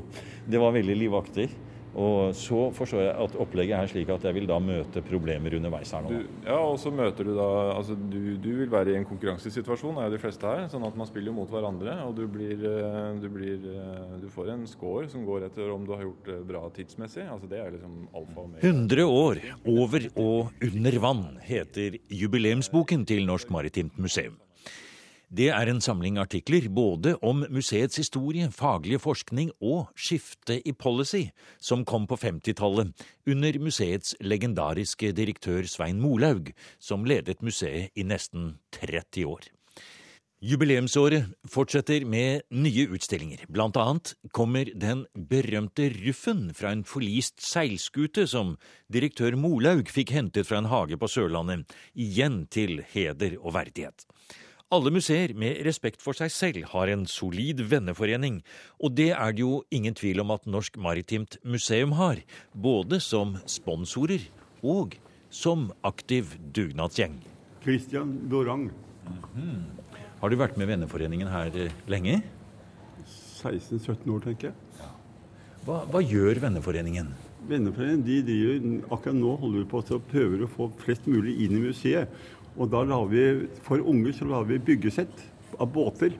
Det 0.48 0.60
var 0.62 0.72
veldig 0.74 0.96
livaktig. 1.04 1.50
Og 1.92 2.32
så 2.36 2.70
forstår 2.72 3.02
jeg 3.04 3.12
at 3.24 3.34
opplegget 3.42 3.76
er 3.76 3.90
slik 3.90 4.10
at 4.14 4.24
jeg 4.24 4.36
vil 4.36 4.46
da 4.48 4.56
møte 4.62 5.02
problemer 5.04 5.58
underveis 5.58 5.92
her 5.92 6.04
nå. 6.04 6.12
Du, 6.12 6.36
ja, 6.46 6.56
og 6.56 6.78
så 6.80 6.92
møter 6.94 7.28
du 7.28 7.34
da 7.36 7.48
altså 7.74 7.96
du, 7.96 8.34
du, 8.40 8.48
vil 8.62 8.70
være 8.72 8.94
i 8.94 8.98
en 9.00 9.08
konkurransesituasjon, 9.08 9.98
er 10.00 10.08
jo 10.08 10.14
de 10.16 10.20
fleste 10.22 10.48
her. 10.48 10.64
Sånn 10.72 10.86
at 10.88 10.96
man 10.96 11.08
spiller 11.10 11.36
mot 11.36 11.50
hverandre. 11.52 11.98
Og 12.06 12.14
du, 12.16 12.24
blir, 12.32 12.56
eh, 12.56 13.00
du, 13.20 13.28
blir, 13.32 13.66
eh, 13.74 14.14
du 14.22 14.28
får 14.32 14.54
en 14.54 14.64
score 14.70 15.10
som 15.12 15.26
går 15.28 15.48
etter 15.50 15.72
om 15.74 15.84
du 15.84 15.92
har 15.92 16.06
gjort 16.06 16.30
det 16.30 16.38
bra 16.48 16.64
tidsmessig. 16.72 17.26
Altså 17.28 17.50
Det 17.50 17.60
er 17.60 17.74
liksom 17.76 18.06
alfa 18.08 18.38
og 18.38 18.46
omega. 18.48 18.64
100 18.72 19.04
år 19.08 19.42
over 19.74 20.08
og 20.16 20.64
under 20.64 20.98
vann 21.02 21.26
heter 21.44 22.00
jubileumsboken 22.08 23.04
til 23.08 23.28
Norsk 23.28 23.52
Maritimt 23.52 24.00
Museum. 24.00 24.40
Det 25.32 25.46
er 25.48 25.70
en 25.70 25.78
samling 25.80 26.18
artikler 26.20 26.66
både 26.68 27.14
om 27.24 27.38
museets 27.48 27.96
historie, 27.96 28.50
faglige 28.52 29.00
forskning 29.00 29.48
og 29.64 29.86
skifte 29.96 30.58
i 30.60 30.74
policy, 30.76 31.30
som 31.56 31.86
kom 31.88 32.04
på 32.04 32.18
50-tallet 32.20 32.92
under 33.24 33.58
museets 33.64 34.12
legendariske 34.20 35.14
direktør 35.16 35.64
Svein 35.64 36.02
Molaug, 36.04 36.52
som 36.76 37.08
ledet 37.08 37.40
museet 37.40 37.96
i 37.96 38.04
nesten 38.04 38.58
30 38.76 39.24
år. 39.24 39.48
Jubileumsåret 40.44 41.32
fortsetter 41.48 42.04
med 42.04 42.44
nye 42.52 42.90
utstillinger. 42.92 43.46
Blant 43.48 43.80
annet 43.80 44.12
kommer 44.36 44.68
den 44.68 45.06
berømte 45.16 45.88
Ruffen 45.96 46.48
fra 46.52 46.74
en 46.76 46.84
forlist 46.84 47.40
seilskute 47.40 48.28
som 48.28 48.58
direktør 48.92 49.38
Molaug 49.40 49.88
fikk 49.88 50.12
hentet 50.12 50.50
fra 50.50 50.60
en 50.60 50.68
hage 50.68 51.00
på 51.00 51.08
Sørlandet, 51.08 51.64
igjen 51.96 52.42
til 52.52 52.82
heder 52.92 53.40
og 53.40 53.54
verdighet. 53.56 54.04
Alle 54.72 54.88
museer 54.88 55.34
med 55.36 55.58
respekt 55.66 56.00
for 56.00 56.16
seg 56.16 56.30
selv 56.32 56.62
har 56.70 56.88
en 56.88 57.02
solid 57.04 57.58
venneforening, 57.68 58.38
og 58.80 58.94
det 58.96 59.10
er 59.12 59.34
det 59.36 59.42
jo 59.42 59.58
ingen 59.68 59.92
tvil 59.92 60.22
om 60.22 60.32
at 60.32 60.46
Norsk 60.48 60.78
Maritimt 60.80 61.36
Museum 61.44 61.92
har, 61.98 62.22
både 62.56 62.96
som 63.04 63.34
sponsorer 63.44 64.24
og 64.64 64.96
som 65.28 65.68
aktiv 65.84 66.32
dugnadsgjeng. 66.56 67.20
Christian 67.60 68.16
Dorang. 68.32 68.70
Har 70.22 70.32
du 70.32 70.40
vært 70.40 70.56
med 70.56 70.72
venneforeningen 70.72 71.28
her 71.28 71.52
eh, 71.52 71.76
lenge? 71.92 72.22
16-17 73.04 74.08
år, 74.08 74.24
tenker 74.24 74.54
jeg. 74.54 74.90
Hva, 75.66 75.82
hva 75.92 76.00
gjør 76.00 76.40
venneforeningen? 76.46 77.12
Venneforeningen 77.50 78.06
de 78.06 78.22
driver, 78.24 78.70
akkurat 78.94 79.20
nå 79.20 79.36
holder 79.36 79.60
vi 79.60 79.68
på 79.68 79.82
å 79.82 80.04
prøve 80.14 80.46
å 80.46 80.54
få 80.56 80.72
flest 80.80 81.04
mulig 81.10 81.42
inn 81.44 81.58
i 81.58 81.66
museet. 81.68 82.22
Og 82.58 82.68
da 82.72 82.82
lager 82.84 83.08
vi, 83.12 83.48
For 83.64 83.80
unge 83.80 84.12
så 84.16 84.26
lager 84.28 84.50
vi 84.52 84.58
byggesett 84.72 85.22
av 85.58 85.70
båter. 85.72 86.16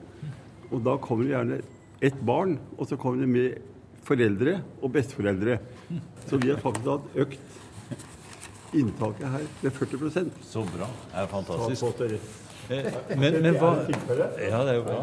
Og 0.71 0.81
da 0.85 0.97
kommer 0.97 1.27
det 1.27 1.35
gjerne 1.35 1.59
ett 2.03 2.19
barn, 2.25 2.57
og 2.77 2.87
så 2.89 2.97
kommer 2.99 3.21
det 3.23 3.29
med 3.29 3.59
foreldre 4.03 4.57
og 4.83 4.91
besteforeldre. 4.91 5.59
Så 6.27 6.39
vi 6.41 6.49
har 6.51 6.59
faktisk 6.59 6.89
hatt 6.89 7.19
økt 7.23 7.59
inntaket 8.73 9.27
her 9.29 9.43
med 9.61 9.75
40% 9.77 10.31
Så 10.49 10.63
bra. 10.73 10.87
Det 11.11 11.21
er 11.21 11.27
fantastisk. 11.29 11.83
Eh, 12.71 12.85
Men, 13.19 13.35
men, 13.43 13.57
hva, 13.59 13.73
ja, 14.39 14.61
det 14.63 14.71
er 14.71 14.77
jo 14.77 14.83
bra. 14.87 15.01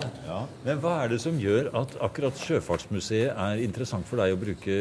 Men 0.65 0.79
hva 0.81 0.95
er 1.05 1.13
det 1.13 1.21
som 1.23 1.37
gjør 1.39 1.69
at 1.77 1.93
akkurat 2.03 2.41
Sjøfartsmuseet 2.41 3.35
er 3.37 3.61
interessant 3.63 4.09
for 4.09 4.17
deg 4.23 4.33
å 4.35 4.41
bruke 4.41 4.79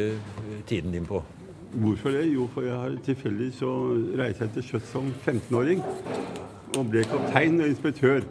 tiden 0.66 0.90
din 0.96 1.06
på? 1.06 1.20
Hvorfor 1.70 2.10
det? 2.10 2.24
Jo, 2.34 2.48
for 2.54 2.62
jeg 2.66 2.74
har 2.74 2.96
tilfeldig 3.06 3.52
så 3.54 3.68
reiste 4.18 4.44
jeg 4.44 4.52
til 4.56 4.62
sjøs 4.72 4.88
som 4.90 5.12
15-åring. 5.26 5.82
Og 6.78 6.86
ble 6.90 7.04
kaptein 7.06 7.60
og 7.62 7.70
inspektør 7.70 8.24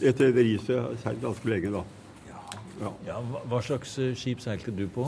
etter 0.00 0.30
rederiet 0.30 0.68
jeg 0.68 0.80
har 0.80 0.96
seilt 1.02 1.20
ganske 1.22 1.48
lenge, 1.50 1.70
da. 1.72 1.82
Ja. 2.80 2.90
Ja, 3.06 3.18
hva- 3.24 3.44
hva 3.48 3.60
slags 3.64 3.94
eh, 3.98 4.14
skip 4.16 4.40
seilte 4.44 4.72
du 4.76 4.86
på? 4.92 5.06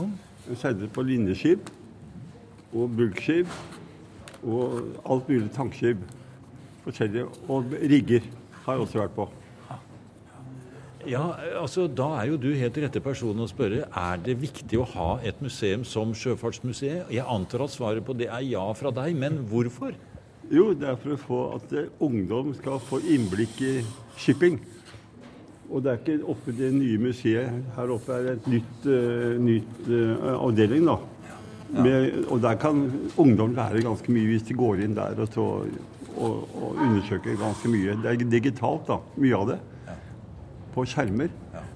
Jeg 0.49 0.57
seilte 0.57 0.87
på 0.93 1.03
linjeskip 1.05 1.69
og 2.73 2.89
bulkskip 2.97 3.49
og 4.43 4.79
alt 5.09 5.29
mulig 5.29 5.49
tankskip. 5.53 5.97
Forskjellige. 6.85 7.25
Og 7.49 7.65
rigger 7.81 8.25
har 8.63 8.73
jeg 8.77 8.81
også 8.85 9.01
vært 9.03 9.15
på. 9.17 9.27
Ja, 11.07 11.31
altså 11.55 11.87
Da 11.87 12.09
er 12.19 12.33
jo 12.33 12.37
du 12.41 12.49
helt 12.59 12.77
rette 12.83 12.99
personen 13.03 13.45
å 13.45 13.47
spørre 13.47 13.85
er 13.87 14.23
det 14.23 14.35
viktig 14.41 14.81
å 14.81 14.87
ha 14.95 15.09
et 15.23 15.39
museum 15.41 15.85
som 15.87 16.11
Sjøfartsmuseet. 16.11 17.07
Jeg 17.13 17.23
antar 17.23 17.63
at 17.63 17.71
svaret 17.71 18.03
på 18.05 18.15
det 18.17 18.27
er 18.27 18.43
ja 18.43 18.65
fra 18.75 18.91
deg, 18.91 19.15
men 19.15 19.39
hvorfor? 19.47 19.95
Jo, 20.51 20.73
det 20.73 20.89
er 20.89 20.97
for 20.99 21.13
å 21.13 21.21
få 21.21 21.39
at 21.55 21.73
eh, 21.77 21.87
ungdom 22.03 22.51
skal 22.57 22.81
få 22.83 22.99
innblikk 23.05 23.61
i 23.63 23.73
shipping. 24.19 24.57
Og 25.69 25.85
det 25.85 25.91
er 25.91 26.01
ikke 26.01 26.31
oppe 26.33 26.55
det 26.57 26.73
nye 26.73 26.97
museet. 26.99 27.63
Her 27.77 27.93
oppe 27.93 28.17
er 28.17 28.25
det 28.25 28.35
et 28.39 28.51
nytt, 28.55 28.87
uh, 28.89 29.35
nytt 29.37 29.81
uh, 29.85 30.31
avdeling, 30.39 30.89
da. 30.89 30.97
Med, 31.69 32.23
og 32.25 32.39
der 32.41 32.57
kan 32.57 32.87
ungdom 33.21 33.53
lære 33.53 33.83
ganske 33.85 34.09
mye 34.09 34.31
hvis 34.31 34.47
de 34.47 34.55
går 34.57 34.81
inn 34.87 34.95
der 34.97 35.19
og, 35.21 35.27
så, 35.29 35.43
og, 36.17 36.39
og 36.57 36.79
undersøker 36.81 37.37
ganske 37.37 37.69
mye. 37.69 37.99
Det 38.01 38.09
er 38.09 38.31
digitalt, 38.33 38.89
da. 38.89 38.97
Mye 39.21 39.37
av 39.37 39.51
det. 39.53 39.59
På 40.79 40.85
skjermer. 40.87 41.27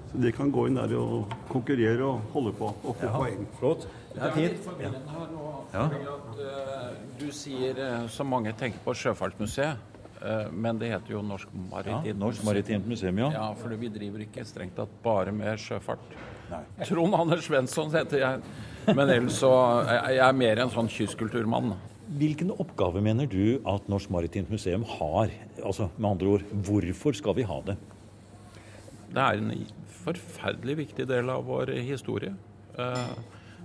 Så 0.08 0.18
de 0.22 0.30
kan 0.32 0.48
gå 0.48 0.62
inn 0.70 0.78
der 0.78 0.94
og 0.96 1.32
konkurrere 1.50 2.06
og 2.06 2.22
holde 2.32 2.54
på 2.56 2.70
og 2.72 2.94
få 2.96 3.10
poeng. 3.12 3.42
Flott. 3.58 3.82
Det 4.14 4.22
er 4.22 4.36
litt 4.38 4.68
Ja. 4.80 4.88
her 4.88 5.26
nå. 5.32 5.48
Ja. 5.74 5.82
at 5.84 6.38
eh, 6.40 6.94
Du 7.18 7.30
sier, 7.30 7.74
uh, 7.76 8.08
som 8.08 8.26
mange 8.26 8.52
tenker 8.56 8.78
på 8.84 8.94
Sjøfartsmuseet, 8.94 9.76
eh, 10.22 10.48
men 10.52 10.78
det 10.78 10.88
heter 10.88 11.10
jo 11.10 11.20
Norsk 11.22 11.48
Maritimt 11.52 12.06
Ja, 12.06 12.12
Norsk 12.14 12.44
Maritimt 12.44 12.86
Museum, 12.86 13.18
ja. 13.18 13.30
Ja, 13.30 13.52
for 13.52 13.68
vi 13.76 13.88
driver 13.88 14.24
ikke 14.24 14.44
strengt 14.46 14.76
tatt 14.76 14.88
bare 15.02 15.32
med 15.32 15.58
sjøfart. 15.58 15.98
Trond 16.86 17.14
Anders 17.14 17.44
Svensson 17.44 17.90
heter 17.92 18.18
jeg, 18.18 18.40
men 18.86 19.08
ellers 19.10 19.36
så 19.36 19.50
jeg 19.84 20.16
jeg 20.16 20.28
er 20.28 20.32
mer 20.32 20.62
en 20.64 20.70
sånn 20.70 20.88
kystkulturmann. 20.88 21.74
Hvilken 22.08 22.50
oppgave 22.56 23.02
mener 23.02 23.26
du 23.26 23.60
at 23.66 23.86
Norsk 23.88 24.08
Maritimt 24.10 24.48
Museum 24.48 24.84
har? 24.84 25.28
Altså, 25.62 25.90
med 25.98 26.10
andre 26.10 26.26
ord, 26.26 26.42
hvorfor 26.52 27.12
skal 27.12 27.34
vi 27.34 27.42
ha 27.42 27.60
det? 27.66 27.76
Det 29.14 29.22
er 29.22 29.38
en 29.38 29.52
forferdelig 30.04 30.76
viktig 30.82 31.06
del 31.08 31.30
av 31.30 31.46
vår 31.46 31.74
historie. 31.86 32.34
Eh, 32.78 33.14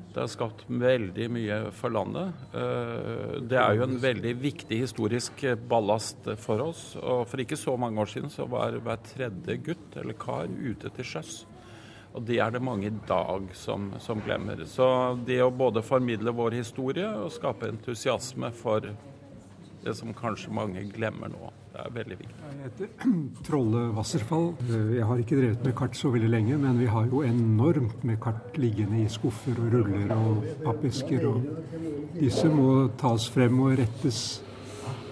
Det 0.09 0.23
har 0.23 0.27
skapt 0.31 0.63
veldig 0.67 1.27
mye 1.29 1.57
for 1.71 1.89
landet. 1.93 2.33
Eh, 2.53 3.39
Det 3.45 3.57
er 3.57 3.75
jo 3.75 3.83
en 3.83 3.99
veldig 3.99 4.33
viktig 4.41 4.79
historisk 4.79 5.43
ballast 5.69 6.25
for 6.37 6.61
oss. 6.61 6.95
Og 6.95 7.27
for 7.27 7.37
ikke 7.37 7.57
så 7.57 7.77
mange 7.77 7.99
år 8.01 8.09
siden 8.09 8.29
så 8.29 8.47
var 8.49 8.71
hver 8.71 8.97
tredje 9.03 9.57
gutt 9.63 9.97
eller 9.97 10.13
kar 10.13 10.47
ute 10.47 10.89
til 10.89 11.05
sjøs. 11.05 11.45
Og 12.15 12.25
det 12.25 12.39
er 12.39 12.49
det 12.51 12.61
mange 12.61 12.87
i 12.87 12.99
dag 13.07 13.49
som, 13.53 13.93
som 13.99 14.19
glemmer. 14.21 14.65
Så 14.65 15.15
det 15.25 15.41
å 15.43 15.51
både 15.51 15.83
formidle 15.85 16.33
vår 16.33 16.57
historie 16.57 17.05
og 17.05 17.31
skape 17.31 17.69
entusiasme 17.69 18.51
for 18.51 18.81
det 19.83 19.95
som 19.95 20.13
kanskje 20.13 20.51
mange 20.51 20.81
glemmer 20.91 21.29
nå, 21.29 21.51
er 21.81 21.93
veldig 21.95 22.17
viktig. 22.19 22.35
Jeg 22.49 22.59
heter 22.65 23.13
Trolle 23.47 23.85
Wasserfall. 23.97 24.51
Jeg 24.69 25.07
har 25.09 25.23
ikke 25.23 25.39
drevet 25.39 25.65
med 25.65 25.75
kart 25.79 25.97
så 25.97 26.11
veldig 26.13 26.29
lenge, 26.31 26.59
men 26.61 26.79
vi 26.81 26.89
har 26.91 27.07
jo 27.09 27.23
enormt 27.25 28.03
med 28.07 28.19
kart 28.23 28.59
liggende 28.59 29.01
i 29.03 29.07
skuffer 29.11 29.57
og 29.59 29.73
ruller 29.77 30.13
og 30.15 30.45
pappesker. 30.65 31.25
Og 31.29 31.49
disse 32.19 32.51
må 32.51 32.87
tas 32.99 33.27
frem 33.33 33.59
og 33.65 33.77
rettes 33.79 34.23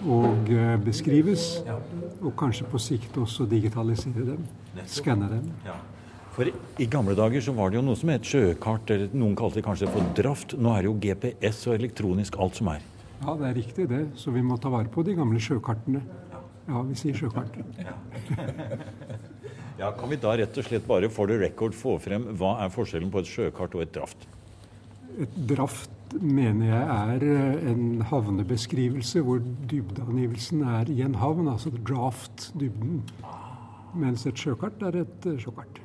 og 0.06 0.50
eh, 0.54 0.74
beskrives. 0.82 1.50
Og 2.22 2.32
kanskje 2.38 2.66
på 2.70 2.80
sikt 2.82 3.18
også 3.18 3.46
digitalisere 3.50 4.26
dem. 4.32 4.44
Skanne 4.86 5.30
dem. 5.32 5.48
For 6.38 6.46
i 6.78 6.86
gamle 6.86 7.16
dager 7.18 7.42
så 7.42 7.52
var 7.56 7.72
det 7.72 7.80
jo 7.80 7.86
noe 7.88 7.98
som 7.98 8.12
het 8.12 8.26
sjøkart, 8.26 8.92
eller 8.94 9.14
noen 9.16 9.34
kalte 9.38 9.58
det 9.58 9.64
kanskje 9.66 9.90
for 9.90 10.14
draft. 10.14 10.54
Nå 10.54 10.70
er 10.70 10.84
det 10.84 10.92
jo 10.92 10.98
GPS 11.02 11.64
og 11.66 11.74
elektronisk 11.80 12.38
alt 12.38 12.60
som 12.60 12.70
er. 12.70 12.84
Ja, 13.18 13.34
det 13.34 13.48
er 13.48 13.56
riktig 13.56 13.88
det. 13.90 14.04
Så 14.14 14.30
vi 14.30 14.44
må 14.46 14.58
ta 14.62 14.70
vare 14.70 14.86
på 14.92 15.02
de 15.02 15.16
gamle 15.18 15.42
sjøkartene. 15.42 16.04
Ja, 16.68 16.82
vi 16.84 16.96
sier 17.00 17.16
sjøkart. 17.16 17.54
Ja, 19.78 19.92
Kan 19.94 20.10
vi 20.10 20.18
da 20.20 20.34
rett 20.36 20.56
og 20.58 20.66
slett 20.66 20.86
bare 20.88 21.08
for 21.12 21.30
the 21.30 21.38
record 21.38 21.76
få 21.78 21.94
frem 22.02 22.24
hva 22.40 22.56
er 22.64 22.72
forskjellen 22.74 23.12
på 23.14 23.22
et 23.22 23.30
sjøkart 23.30 23.76
og 23.78 23.84
et 23.84 23.92
draft? 23.94 24.26
Et 25.22 25.36
draft 25.50 26.16
mener 26.18 26.66
jeg 26.72 26.88
er 26.96 27.26
eh, 27.26 27.68
en 27.72 28.02
havnebeskrivelse 28.10 29.22
hvor 29.24 29.40
dybdeangivelsen 29.70 30.64
er 30.66 30.90
i 30.92 31.00
en 31.06 31.14
havn, 31.22 31.48
altså 31.52 31.70
draft-dybden. 31.78 33.04
Mens 33.98 34.26
et 34.26 34.38
sjøkart 34.38 34.82
er 34.90 35.02
et 35.04 35.30
eh, 35.30 35.38
sjøkart. 35.42 35.82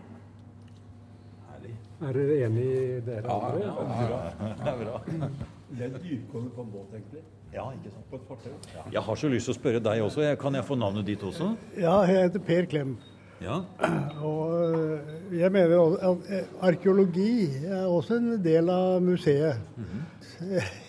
Er 2.04 2.18
dere 2.18 2.40
enig 2.48 2.64
i 2.68 3.00
det? 3.06 3.22
Ja, 3.24 3.36
ja, 3.62 3.74
ja, 3.88 4.50
ja. 4.66 4.74
bra. 4.82 5.30
Det 5.70 5.86
er 5.86 5.94
dypgående 6.04 6.50
på 6.52 6.66
en 6.66 6.72
båt, 6.74 6.98
egentlig. 6.98 7.22
Ja, 7.54 7.68
ikke 7.76 7.92
sant. 7.94 8.06
På 8.10 8.18
et 8.18 8.28
fartøy. 8.28 8.52
Jeg 8.94 9.02
har 9.08 9.16
så 9.20 9.30
lyst 9.30 9.46
til 9.50 9.54
å 9.54 9.58
spørre 9.60 9.82
deg 9.86 10.02
også. 10.06 10.28
Kan 10.42 10.56
jeg 10.58 10.66
få 10.66 10.76
navnet 10.80 11.06
ditt 11.06 11.24
også? 11.24 11.52
Ja, 11.78 12.00
jeg 12.10 12.28
heter 12.28 12.40
Per 12.48 12.66
Klem. 12.72 12.96
Ja. 13.44 13.60
Og 14.24 14.54
øh, 14.74 15.14
jeg 15.38 15.52
mener 15.52 15.82
at 16.10 16.30
øh, 16.32 16.44
arkeologi 16.64 17.50
er 17.68 17.86
også 17.92 18.18
en 18.22 18.38
del 18.44 18.70
av 18.74 19.02
museet. 19.04 19.60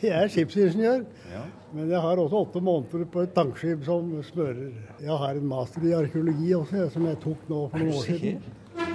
Jeg 0.03 0.11
er 0.11 0.29
skipsingeniør, 0.33 1.05
Ja. 1.31 1.43
men 1.75 1.91
jeg 1.93 2.01
har 2.01 2.19
også 2.19 2.41
åtte 2.43 2.61
måneder 2.65 3.05
på 3.13 3.23
et 3.23 3.35
tankskip 3.37 3.85
som 3.87 4.09
smører. 4.27 4.73
Jeg 5.03 5.19
har 5.21 5.37
en 5.39 5.47
master 5.47 5.85
i 5.87 5.93
arkeologi 5.95 6.49
også, 6.57 6.89
som 6.91 7.05
jeg 7.07 7.19
tok 7.23 7.45
nå 7.53 7.61
for 7.71 7.79
noen 7.85 7.93
år 7.95 8.07
siden. 8.09 8.41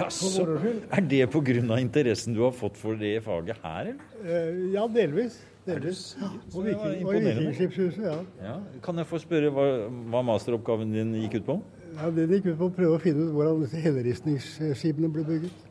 Jaså, 0.00 0.44
er 0.92 1.06
det 1.08 1.22
pga. 1.32 1.78
interessen 1.80 2.34
du 2.36 2.42
har 2.44 2.52
fått 2.52 2.76
for 2.76 2.98
det 3.00 3.22
faget 3.24 3.56
her, 3.62 3.92
eller? 3.94 4.04
Eh, 4.24 4.74
Ja, 4.74 4.86
delvis. 4.88 5.38
Delvis. 5.66 6.16
Ja. 6.20 6.28
Og. 6.54 6.66
Vikingskipshuset, 6.66 8.04
ja. 8.04 8.18
Ja. 8.42 8.54
Kan 8.84 8.98
jeg 9.00 9.06
få 9.10 9.20
spørre 9.22 9.50
hva, 9.54 9.66
hva 10.12 10.22
masteroppgaven 10.26 10.92
din 10.94 11.14
gikk 11.24 11.40
ut 11.40 11.48
på? 11.48 11.58
ja. 11.96 12.10
Det 12.14 12.28
gikk 12.30 12.52
ut 12.52 12.58
på 12.60 12.68
å 12.70 12.74
prøve 12.76 12.96
å 12.96 13.02
finne 13.02 13.26
ut 13.28 13.34
hvordan 13.34 13.64
disse 13.64 13.80
helleristningsskipene 13.84 15.10
ble 15.12 15.26
bygget. 15.28 15.66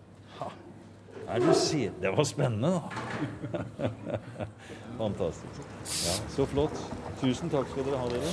Er 1.29 1.43
du 1.43 1.51
se 1.53 1.91
Det 2.01 2.09
var 2.09 2.25
spennende, 2.25 2.71
da. 2.73 3.89
Fantastisk. 4.97 5.61
Ja, 5.85 6.15
Så 6.33 6.45
flott. 6.49 6.73
Tusen 7.21 7.51
takk 7.53 7.69
skal 7.69 7.85
dere 7.85 7.99
ha, 8.01 8.07
dere. 8.09 8.31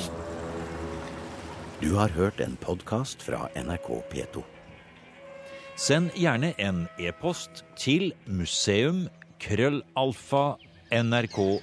Du 1.83 1.93
har 1.99 2.09
hørt 2.17 2.41
en 2.41 2.57
podkast 2.57 3.21
fra 3.23 3.51
NRK 3.53 3.91
P2. 4.13 4.45
Send 5.77 6.17
gjerne 6.17 6.55
en 6.57 6.87
e-post 6.97 7.67
til 7.77 8.15
museum 8.25 9.11
krøllalfa 9.45 10.57
nrk.no. 10.91 11.63